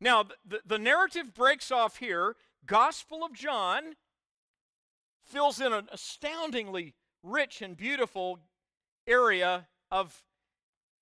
[0.00, 2.36] Now, the, the narrative breaks off here.
[2.66, 3.94] Gospel of John
[5.24, 8.40] fills in an astoundingly rich and beautiful
[9.06, 10.22] area of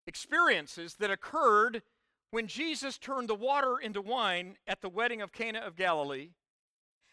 [0.07, 1.83] experiences that occurred
[2.31, 6.31] when Jesus turned the water into wine at the wedding of Cana of Galilee.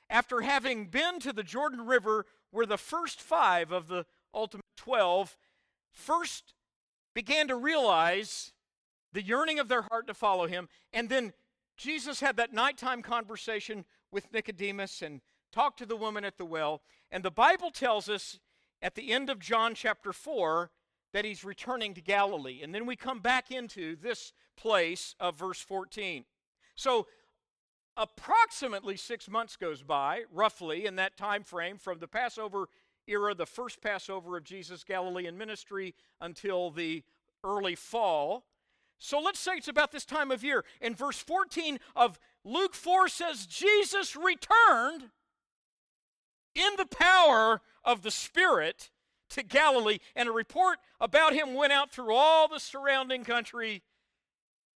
[0.10, 5.36] After having been to the Jordan River, where the first five of the ultimate 12
[5.91, 6.54] first
[7.13, 8.54] began to realize
[9.12, 11.34] the yearning of their heart to follow him, and then
[11.76, 15.21] Jesus had that nighttime conversation with Nicodemus and
[15.52, 16.82] talked to the woman at the well.
[17.12, 18.39] And the Bible tells us
[18.82, 20.71] at the end of John chapter 4
[21.13, 22.62] that he's returning to Galilee.
[22.62, 26.26] And then we come back into this place of verse 14.
[26.76, 27.08] So
[27.96, 32.70] approximately 6 months goes by, roughly in that time frame from the Passover
[33.08, 37.04] era, the first Passover of Jesus' Galilean ministry until the
[37.43, 38.43] early fall.
[39.00, 40.65] So let's say it's about this time of year.
[40.82, 45.10] And verse 14 of Luke 4 says, Jesus returned
[46.54, 48.89] in the power of the Spirit
[49.30, 53.84] to Galilee, and a report about him went out through all the surrounding country,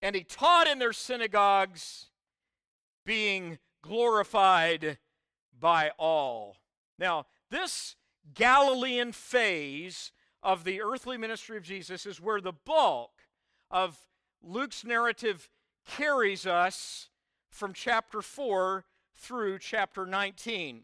[0.01, 2.07] and he taught in their synagogues,
[3.05, 4.97] being glorified
[5.59, 6.57] by all.
[6.99, 7.95] Now, this
[8.33, 10.11] Galilean phase
[10.43, 13.11] of the earthly ministry of Jesus is where the bulk
[13.69, 13.97] of
[14.43, 15.49] Luke's narrative
[15.85, 17.09] carries us
[17.49, 18.85] from chapter 4
[19.15, 20.83] through chapter 19.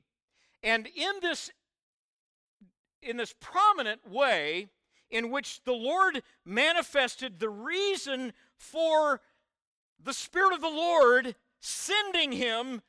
[0.64, 1.52] And in this
[3.02, 4.68] in this prominent way
[5.10, 9.22] in which the Lord manifested the reason for
[10.04, 12.82] the Spirit of the Lord sending him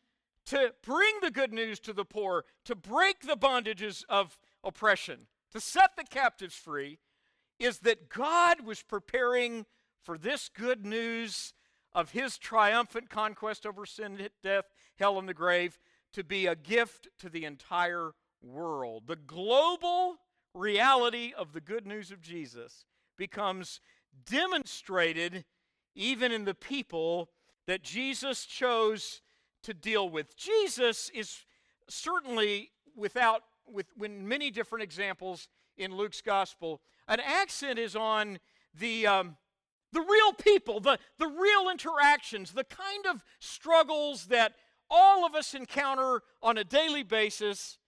[0.46, 5.60] to bring the good news to the poor, to break the bondages of oppression, to
[5.60, 6.98] set the captives free,
[7.58, 9.66] is that God was preparing
[10.02, 11.52] for this good news
[11.92, 14.66] of his triumphant conquest over sin, death,
[14.98, 15.78] hell, and the grave
[16.12, 19.04] to be a gift to the entire world.
[19.06, 20.16] The global
[20.54, 22.84] reality of the good news of Jesus
[23.16, 23.80] becomes
[24.28, 25.44] demonstrated
[25.94, 27.30] even in the people
[27.66, 29.20] that Jesus chose
[29.62, 30.36] to deal with.
[30.36, 31.44] Jesus is
[31.88, 36.80] certainly without with when many different examples in Luke's gospel.
[37.06, 38.38] An accent is on
[38.74, 39.36] the um,
[39.92, 44.52] the real people, the, the real interactions, the kind of struggles that
[44.90, 47.78] all of us encounter on a daily basis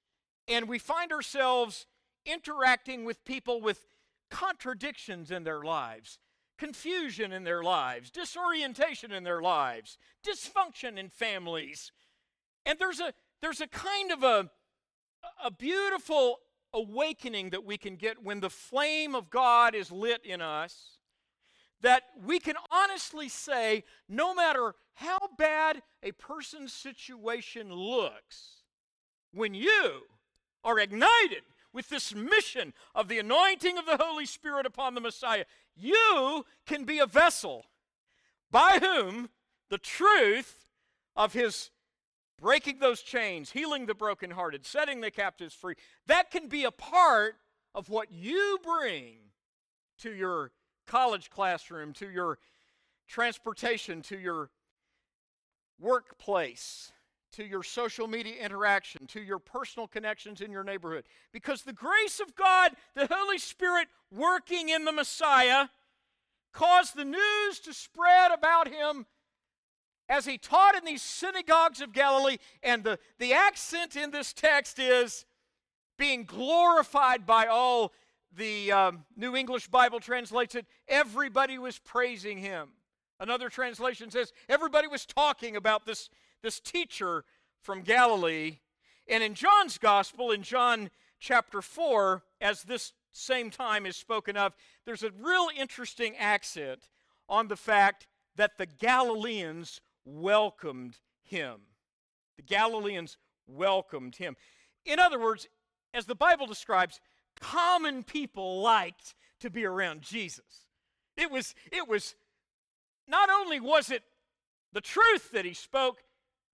[0.51, 1.87] and we find ourselves
[2.27, 3.87] interacting with people with
[4.31, 6.19] contradictions in their lives,
[6.59, 9.97] confusion in their lives, disorientation in their lives,
[10.27, 11.93] dysfunction in families.
[12.67, 14.51] And there's a there's a kind of a
[15.45, 16.39] a beautiful
[16.73, 20.99] awakening that we can get when the flame of God is lit in us
[21.83, 28.63] that we can honestly say no matter how bad a person's situation looks
[29.33, 30.03] when you
[30.65, 31.43] are ignited
[31.73, 35.45] with this mission of the anointing of the Holy Spirit upon the Messiah,
[35.77, 37.65] you can be a vessel
[38.51, 39.31] by whom
[39.69, 40.67] the truth
[41.15, 41.71] of his
[42.41, 45.75] breaking those chains, healing the brokenhearted, setting the captives free,
[46.07, 47.37] that can be a part
[47.75, 49.17] of what you bring
[49.99, 50.51] to your
[50.87, 52.39] college classroom, to your
[53.07, 54.51] transportation, to your
[55.79, 56.93] workplace,
[57.33, 61.05] to your social media interaction, to your personal connections in your neighborhood.
[61.33, 65.69] Because the grace of God, the Holy Spirit working in the Messiah,
[66.53, 69.07] caused the news to spread about him
[70.09, 72.39] as he taught in these synagogues of Galilee.
[72.63, 75.25] And the, the accent in this text is
[75.97, 77.93] being glorified by all.
[78.37, 82.71] The um, New English Bible translates it, everybody was praising him.
[83.19, 86.09] Another translation says, everybody was talking about this,
[86.43, 87.25] this teacher
[87.61, 88.59] from Galilee.
[89.09, 94.55] And in John's gospel, in John chapter 4, as this same time is spoken of,
[94.87, 96.89] there's a real interesting accent
[97.29, 101.61] on the fact that the Galileans welcomed him.
[102.37, 103.17] The Galileans
[103.47, 104.37] welcomed him.
[104.85, 105.49] In other words,
[105.93, 107.01] as the Bible describes,
[107.39, 110.67] common people liked to be around Jesus.
[111.17, 112.15] It was, it was
[113.07, 114.03] not only was it
[114.73, 116.03] the truth that he spoke,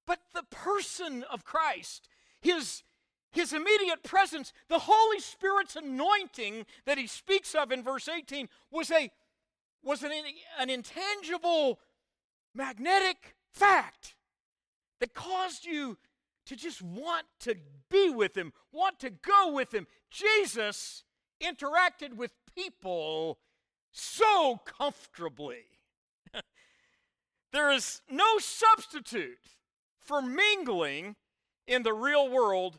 [0.06, 2.08] but the person of Christ,
[2.40, 2.82] his,
[3.30, 8.90] his immediate presence, the Holy Spirit's anointing that he speaks of in verse 18 was,
[8.90, 9.10] a,
[9.82, 10.12] was an,
[10.58, 11.80] an intangible,
[12.54, 14.14] magnetic fact
[15.00, 15.98] that caused you
[16.46, 17.56] to just want to
[17.90, 19.86] be with him, want to go with him.
[20.10, 21.04] Jesus
[21.42, 23.38] interacted with people
[23.90, 25.64] so comfortably.
[27.52, 29.55] There is no substitute
[30.06, 31.16] for mingling
[31.66, 32.78] in the real world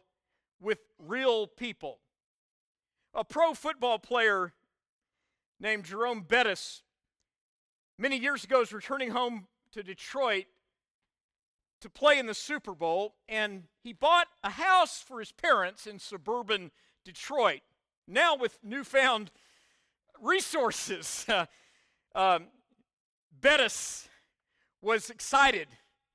[0.59, 1.99] with real people.
[3.13, 4.53] A pro football player
[5.59, 6.84] named Jerome Bettis,
[7.97, 10.45] many years ago, was returning home to Detroit
[11.82, 15.99] to play in the Super Bowl, and he bought a house for his parents in
[15.99, 16.71] suburban
[17.05, 17.61] Detroit.
[18.07, 19.32] Now, with newfound
[20.21, 21.45] resources, uh,
[22.15, 22.47] um,
[23.39, 24.07] Bettis
[24.82, 25.67] was excited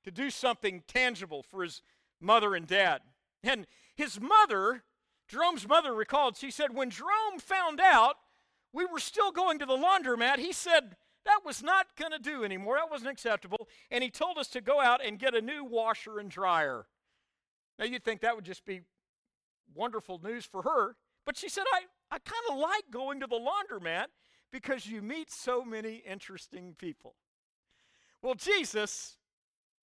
[0.03, 1.81] to do something tangible for his
[2.19, 3.01] mother and dad.
[3.43, 4.83] And his mother,
[5.27, 8.15] Jerome's mother, recalled, she said, when Jerome found out
[8.71, 10.95] we were still going to the laundromat, he said,
[11.25, 12.75] that was not going to do anymore.
[12.75, 13.69] That wasn't acceptable.
[13.89, 16.85] And he told us to go out and get a new washer and dryer.
[17.79, 18.81] Now, you'd think that would just be
[19.73, 20.95] wonderful news for her.
[21.25, 21.83] But she said, I,
[22.15, 24.07] I kind of like going to the laundromat
[24.51, 27.15] because you meet so many interesting people.
[28.21, 29.17] Well, Jesus,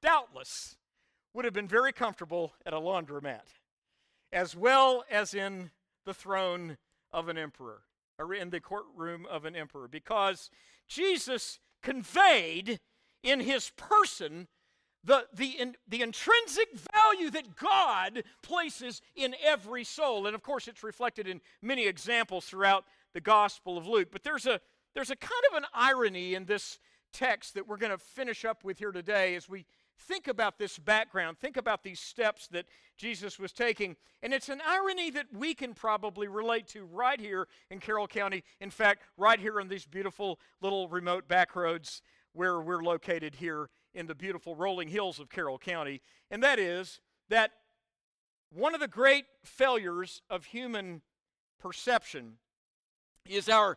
[0.02, 0.76] doubtless,
[1.34, 3.46] would have been very comfortable at a laundromat,
[4.32, 5.70] as well as in
[6.04, 6.78] the throne
[7.12, 7.82] of an emperor,
[8.18, 10.50] or in the courtroom of an emperor, because
[10.88, 12.80] Jesus conveyed
[13.22, 14.48] in his person
[15.04, 20.26] the, the, in, the intrinsic value that God places in every soul.
[20.26, 22.84] And of course, it's reflected in many examples throughout
[23.14, 24.08] the Gospel of Luke.
[24.10, 24.60] But there's a,
[24.94, 26.78] there's a kind of an irony in this
[27.12, 29.64] text that we're going to finish up with here today as we
[29.98, 33.96] think about this background, think about these steps that Jesus was taking.
[34.22, 38.44] And it's an irony that we can probably relate to right here in Carroll County.
[38.60, 43.70] In fact, right here on these beautiful little remote back roads where we're located here
[43.94, 46.00] in the beautiful rolling hills of Carroll County.
[46.30, 47.50] And that is that
[48.54, 51.02] one of the great failures of human
[51.58, 52.34] perception
[53.28, 53.76] is our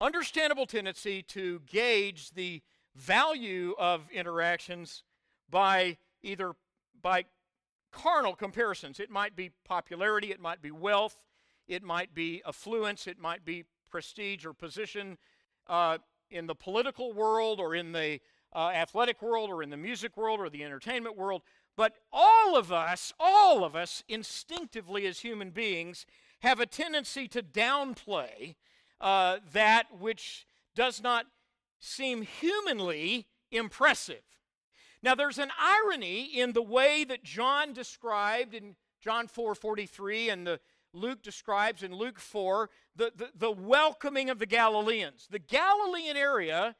[0.00, 2.62] understandable tendency to gauge the
[2.96, 5.04] value of interactions
[5.50, 6.52] by either
[7.02, 7.24] by
[7.92, 9.00] carnal comparisons.
[9.00, 11.16] It might be popularity, it might be wealth,
[11.66, 15.18] it might be affluence, it might be prestige or position
[15.66, 15.98] uh,
[16.30, 18.20] in the political world or in the
[18.54, 21.42] uh, athletic world or in the music world or the entertainment world.
[21.76, 26.06] But all of us, all of us instinctively as human beings,
[26.40, 28.56] have a tendency to downplay
[29.00, 31.26] uh, that which does not
[31.78, 34.22] seem humanly impressive.
[35.02, 40.46] Now, there's an irony in the way that John described in John 4 43 and
[40.46, 40.60] the
[40.92, 45.28] Luke describes in Luke 4 the, the, the welcoming of the Galileans.
[45.30, 46.74] The Galilean area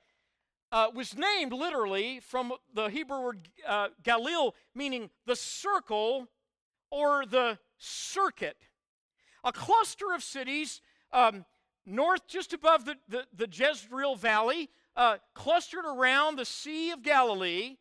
[0.73, 6.29] uh, was named literally from the Hebrew word uh, Galil, meaning the circle
[6.91, 8.57] or the circuit.
[9.45, 10.81] A cluster of cities
[11.13, 11.45] um,
[11.87, 17.77] north, just above the, the, the Jezreel Valley, uh, clustered around the Sea of Galilee,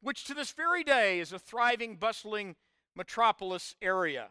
[0.00, 2.56] which to this very day is a thriving, bustling
[2.96, 4.28] metropolis area.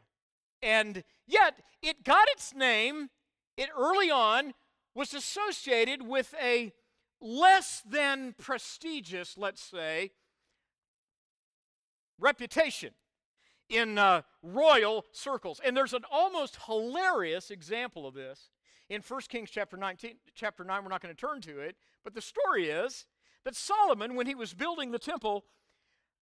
[0.61, 3.09] And yet, it got its name,
[3.57, 4.53] it early on
[4.95, 6.74] was associated with a
[7.22, 10.11] less than prestigious, let's say,
[12.20, 12.91] reputation
[13.70, 15.59] in uh, royal circles.
[15.63, 18.49] And there's an almost hilarious example of this
[18.89, 20.84] in 1 Kings chapter 19, chapter 9.
[20.84, 23.05] We're not going to turn to it, but the story is
[23.43, 25.45] that Solomon, when he was building the temple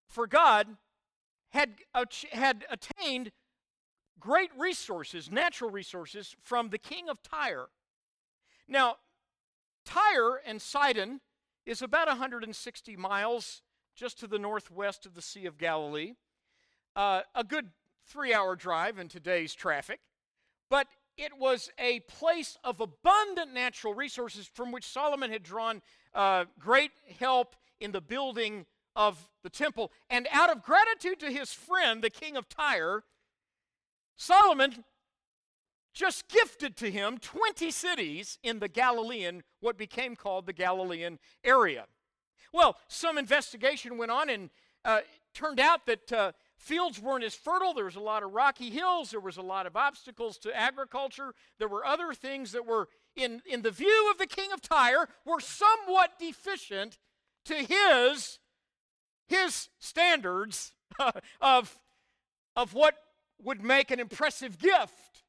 [0.08, 0.78] for God,
[1.50, 1.76] had,
[2.32, 3.32] had attained
[4.20, 7.68] great resources, natural resources, from the king of Tyre.
[8.68, 8.96] Now,
[9.86, 11.22] Tyre and Sidon
[11.66, 13.62] is about 160 miles
[13.96, 16.14] just to the northwest of the Sea of Galilee.
[16.96, 17.70] Uh, a good
[18.06, 20.00] three hour drive in today's traffic.
[20.70, 20.88] But
[21.18, 25.82] it was a place of abundant natural resources from which Solomon had drawn
[26.14, 28.66] uh, great help in the building
[28.96, 29.92] of the temple.
[30.10, 33.04] And out of gratitude to his friend, the king of Tyre,
[34.16, 34.84] Solomon
[35.94, 41.86] just gifted to him 20 cities in the Galilean, what became called the Galilean area.
[42.52, 44.50] Well, some investigation went on and
[44.84, 45.00] uh,
[45.34, 47.74] turned out that uh, fields weren't as fertile.
[47.74, 49.12] There was a lot of rocky hills.
[49.12, 51.34] There was a lot of obstacles to agriculture.
[51.60, 55.08] There were other things that were, in, in the view of the king of Tyre,
[55.26, 56.98] were somewhat deficient
[57.46, 58.40] to his,
[59.28, 60.74] his standards
[61.42, 61.80] of,
[62.56, 62.96] of what
[63.42, 65.24] would make an impressive gift.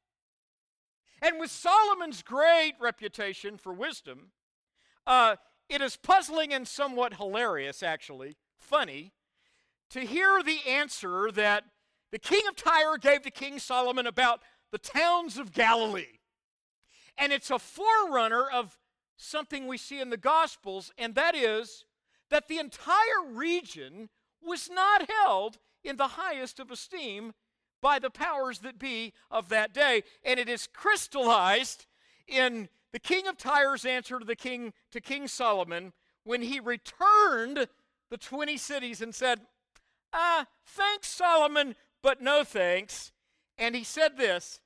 [1.21, 4.31] And with Solomon's great reputation for wisdom,
[5.05, 5.37] uh,
[5.69, 9.13] it is puzzling and somewhat hilarious, actually, funny,
[9.89, 11.63] to hear the answer that
[12.11, 14.41] the king of Tyre gave to King Solomon about
[14.71, 16.19] the towns of Galilee.
[17.17, 18.77] And it's a forerunner of
[19.17, 21.85] something we see in the Gospels, and that is
[22.29, 24.09] that the entire region
[24.41, 27.33] was not held in the highest of esteem
[27.81, 30.03] by the powers that be of that day.
[30.23, 31.85] And it is crystallized
[32.27, 37.67] in the king of Tyre's answer to the king to King Solomon when he returned
[38.09, 39.41] the 20 cities and said,
[40.13, 43.11] Ah, thanks, Solomon, but no thanks.
[43.57, 44.59] And he said this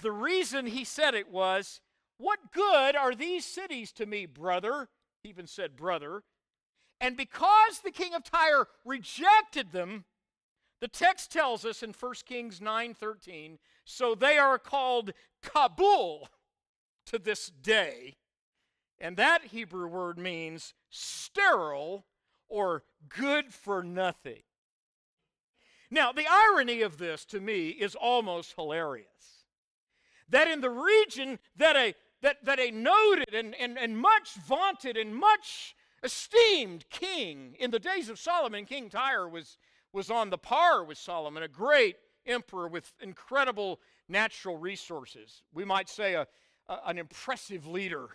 [0.00, 1.80] the reason he said it was,
[2.18, 4.88] What good are these cities to me, brother?
[5.22, 6.22] He even said, Brother.
[7.02, 10.04] And because the king of Tyre rejected them,
[10.80, 16.28] the text tells us in 1 Kings 9:13, so they are called Kabul
[17.06, 18.16] to this day.
[19.00, 22.06] And that Hebrew word means sterile
[22.48, 24.44] or good for nothing.
[25.90, 29.44] Now, the irony of this to me is almost hilarious.
[30.28, 34.96] That in the region that a that, that a noted and, and, and much vaunted
[34.96, 39.58] and much esteemed king in the days of Solomon, King Tyre was
[39.92, 41.96] was on the par with Solomon, a great
[42.26, 45.42] emperor with incredible natural resources.
[45.52, 46.26] We might say a,
[46.68, 48.08] a, an impressive leader.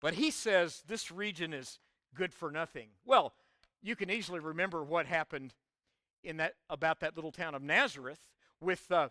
[0.00, 1.78] But he says this region is
[2.14, 2.88] good for nothing.
[3.04, 3.32] Well,
[3.82, 5.54] you can easily remember what happened
[6.22, 8.20] in that about that little town of Nazareth
[8.60, 9.08] with uh,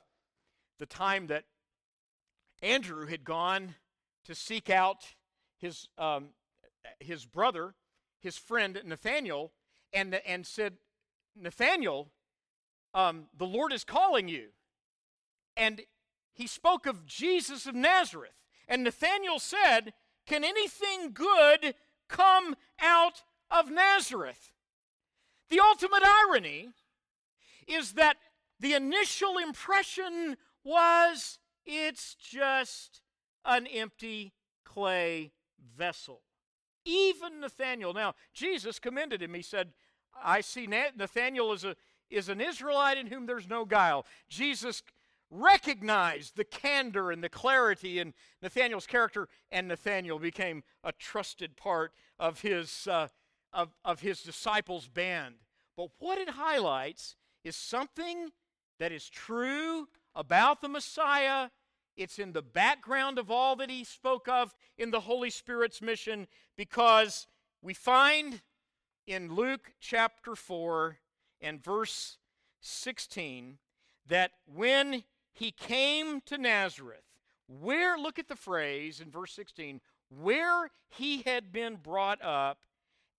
[0.79, 1.45] the time that
[2.61, 3.75] Andrew had gone
[4.25, 5.15] to seek out
[5.57, 6.29] his um,
[6.99, 7.75] his brother,
[8.19, 9.53] his friend Nathaniel,
[9.93, 10.77] and and said,
[11.35, 12.11] Nathaniel,
[12.93, 14.49] um, the Lord is calling you.
[15.57, 15.81] And
[16.33, 18.35] he spoke of Jesus of Nazareth.
[18.67, 19.93] And Nathaniel said,
[20.25, 21.75] Can anything good
[22.07, 24.51] come out of Nazareth?
[25.49, 26.69] The ultimate irony
[27.67, 28.17] is that
[28.59, 33.01] the initial impression was it's just
[33.43, 34.33] an empty
[34.63, 35.31] clay
[35.77, 36.21] vessel.
[36.85, 37.93] Even Nathaniel.
[37.93, 39.33] Now, Jesus commended him.
[39.33, 39.73] He said,
[40.23, 41.75] I see Nathaniel is, a,
[42.09, 44.05] is an Israelite in whom there's no guile.
[44.29, 44.81] Jesus
[45.31, 51.91] recognized the candor and the clarity in Nathaniel's character, and Nathaniel became a trusted part
[52.19, 53.07] of his, uh,
[53.51, 55.35] of, of his disciples' band.
[55.75, 58.29] But what it highlights is something
[58.79, 61.49] that is true about the Messiah.
[61.97, 66.27] It's in the background of all that he spoke of in the Holy Spirit's mission
[66.57, 67.27] because
[67.61, 68.41] we find
[69.07, 70.97] in Luke chapter 4
[71.41, 72.17] and verse
[72.61, 73.57] 16
[74.07, 77.03] that when he came to Nazareth,
[77.47, 79.79] where, look at the phrase in verse 16,
[80.09, 82.59] where he had been brought up,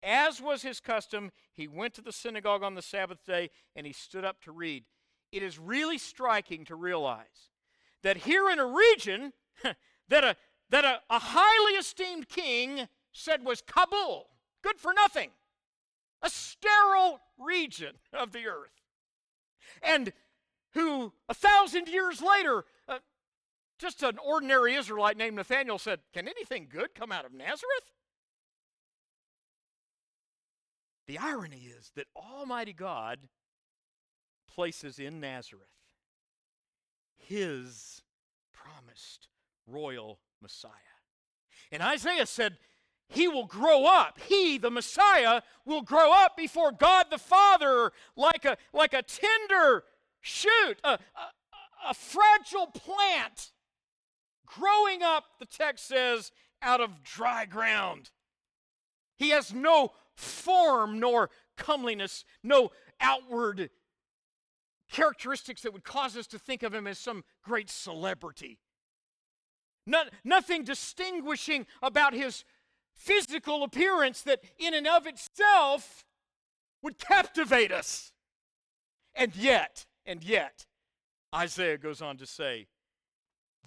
[0.03, 3.93] as was his custom, he went to the synagogue on the Sabbath day and he
[3.93, 4.85] stood up to read.
[5.33, 7.51] It is really striking to realize
[8.03, 9.32] that here in a region
[10.09, 10.36] that, a,
[10.70, 14.28] that a, a highly esteemed king said was Kabul,
[14.62, 15.30] good for nothing
[16.22, 18.82] a sterile region of the earth.
[19.82, 20.12] And
[20.72, 22.99] who a thousand years later, uh,
[23.78, 27.92] just an ordinary Israelite named Nathanael said, Can anything good come out of Nazareth?
[31.07, 33.28] The irony is that Almighty God
[34.53, 35.68] places in Nazareth
[37.17, 38.03] his
[38.53, 39.29] promised
[39.67, 40.71] royal Messiah.
[41.73, 42.59] And Isaiah said,
[43.09, 44.19] He will grow up.
[44.29, 49.85] He, the Messiah, will grow up before God the Father like a, like a tender
[50.21, 50.99] shoot, a, a,
[51.91, 53.53] a fragile plant
[54.47, 58.11] growing up, the text says, out of dry ground.
[59.17, 63.71] He has no form nor comeliness, no outward
[64.91, 68.59] characteristics that would cause us to think of him as some great celebrity.
[69.87, 72.45] Not, nothing distinguishing about his
[72.95, 76.05] physical appearance that, in and of itself,
[76.82, 78.12] would captivate us.
[79.14, 80.66] And yet, and yet,
[81.34, 82.66] Isaiah goes on to say,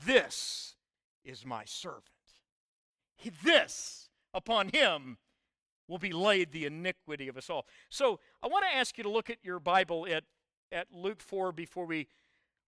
[0.05, 0.75] This
[1.23, 2.05] is my servant.
[3.43, 5.17] This, upon him,
[5.87, 7.65] will be laid the iniquity of us all.
[7.89, 10.23] So I want to ask you to look at your Bible at,
[10.71, 12.07] at Luke 4 before we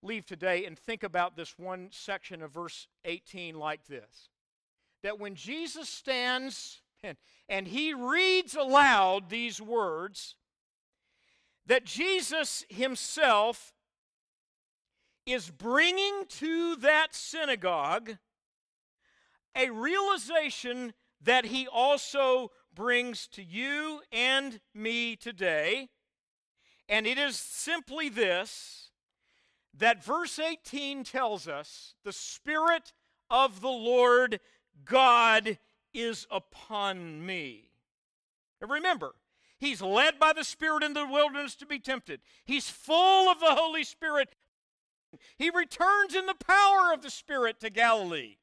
[0.03, 4.29] leave today and think about this one section of verse 18 like this
[5.03, 7.17] that when Jesus stands and,
[7.49, 10.35] and he reads aloud these words,
[11.65, 13.73] that Jesus himself
[15.25, 18.17] is bringing to that synagogue
[19.55, 25.89] a realization that he also brings to you and me today.
[26.89, 28.89] And it is simply this
[29.77, 32.91] that verse 18 tells us the Spirit
[33.29, 34.39] of the Lord
[34.83, 35.57] God
[35.93, 37.69] is upon me.
[38.61, 39.15] And remember,
[39.57, 43.55] he's led by the Spirit in the wilderness to be tempted, he's full of the
[43.55, 44.35] Holy Spirit.
[45.37, 48.37] He returns in the power of the Spirit to Galilee.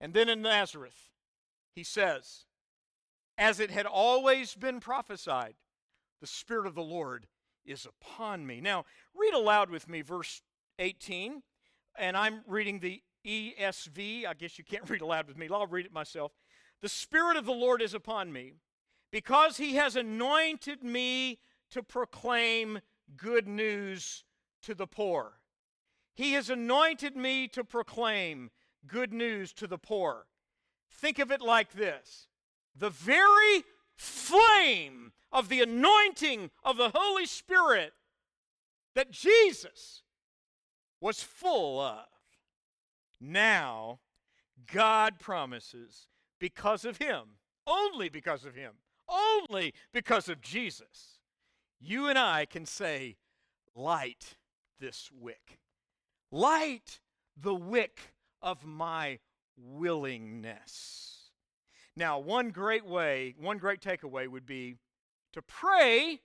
[0.00, 1.10] And then in Nazareth,
[1.72, 2.46] he says,
[3.38, 5.54] As it had always been prophesied,
[6.22, 7.26] the Spirit of the Lord
[7.66, 8.60] is upon me.
[8.60, 10.40] Now, read aloud with me verse
[10.78, 11.42] 18,
[11.98, 14.24] and I'm reading the ESV.
[14.24, 15.48] I guess you can't read aloud with me.
[15.52, 16.30] I'll read it myself.
[16.80, 18.52] The Spirit of the Lord is upon me
[19.10, 21.40] because he has anointed me
[21.72, 22.78] to proclaim
[23.16, 24.22] good news
[24.62, 25.40] to the poor.
[26.14, 28.50] He has anointed me to proclaim
[28.86, 30.26] good news to the poor.
[30.88, 32.28] Think of it like this
[32.76, 33.64] the very
[33.96, 37.92] flame of the anointing of the Holy Spirit
[38.94, 40.02] that Jesus
[41.00, 42.06] was full of.
[43.20, 44.00] Now,
[44.70, 46.08] God promises
[46.38, 48.72] because of Him, only because of Him,
[49.08, 51.18] only because of Jesus,
[51.80, 53.16] you and I can say,
[53.74, 54.36] Light
[54.80, 55.58] this wick.
[56.30, 57.00] Light
[57.36, 59.18] the wick of my
[59.56, 61.30] willingness.
[61.96, 64.76] Now, one great way, one great takeaway would be
[65.32, 66.20] to pray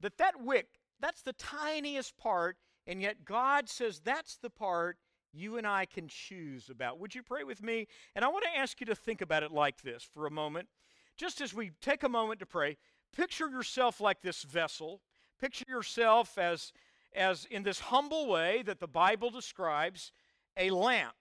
[0.00, 4.98] that that wick, that's the tiniest part, and yet God says that's the part
[5.32, 6.98] you and I can choose about.
[7.00, 7.86] Would you pray with me?
[8.14, 10.68] And I want to ask you to think about it like this for a moment.
[11.16, 12.76] Just as we take a moment to pray,
[13.14, 15.00] picture yourself like this vessel.
[15.40, 16.72] Picture yourself as,
[17.14, 20.12] as in this humble way that the Bible describes,
[20.56, 21.16] a lamp,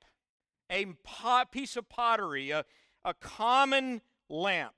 [0.69, 2.65] a pot, piece of pottery, a,
[3.03, 4.75] a common lamp.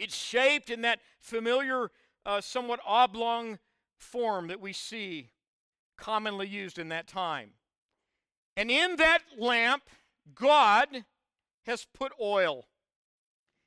[0.00, 1.90] It's shaped in that familiar,
[2.24, 3.58] uh, somewhat oblong
[3.98, 5.30] form that we see
[5.98, 7.50] commonly used in that time.
[8.56, 9.82] And in that lamp,
[10.34, 11.04] God
[11.66, 12.66] has put oil.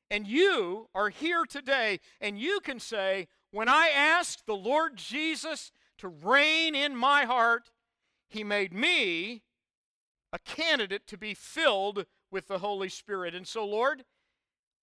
[0.10, 5.72] And you are here today, and you can say, When I asked the Lord Jesus
[6.00, 7.72] to reign in my heart,
[8.28, 9.44] He made me
[10.32, 13.36] a candidate to be filled with the Holy Spirit.
[13.36, 14.04] And so, Lord,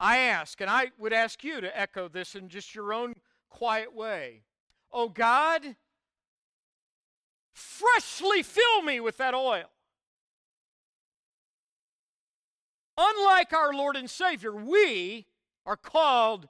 [0.00, 3.14] I ask, and I would ask you to echo this in just your own
[3.50, 4.42] quiet way.
[4.90, 5.76] Oh God,
[7.52, 9.66] freshly fill me with that oil.
[12.96, 15.26] Unlike our Lord and Savior, we
[15.66, 16.48] are called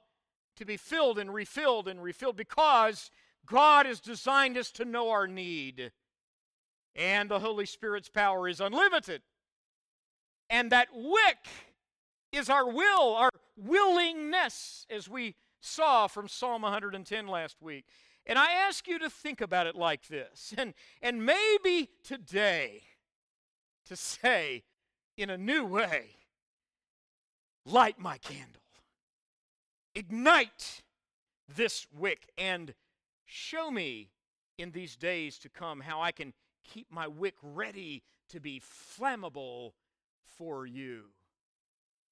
[0.55, 3.11] to be filled and refilled and refilled because
[3.45, 5.91] God has designed us to know our need.
[6.95, 9.21] And the Holy Spirit's power is unlimited.
[10.49, 11.47] And that wick
[12.31, 17.85] is our will, our willingness, as we saw from Psalm 110 last week.
[18.25, 20.53] And I ask you to think about it like this.
[20.61, 22.83] And, and maybe today,
[23.87, 24.63] to say
[25.17, 26.09] in a new way,
[27.65, 28.61] light my candle,
[29.95, 30.81] ignite
[31.55, 32.73] this wick, and
[33.25, 34.09] show me
[34.57, 39.71] in these days to come how I can keep my wick ready to be flammable
[40.37, 41.05] for you.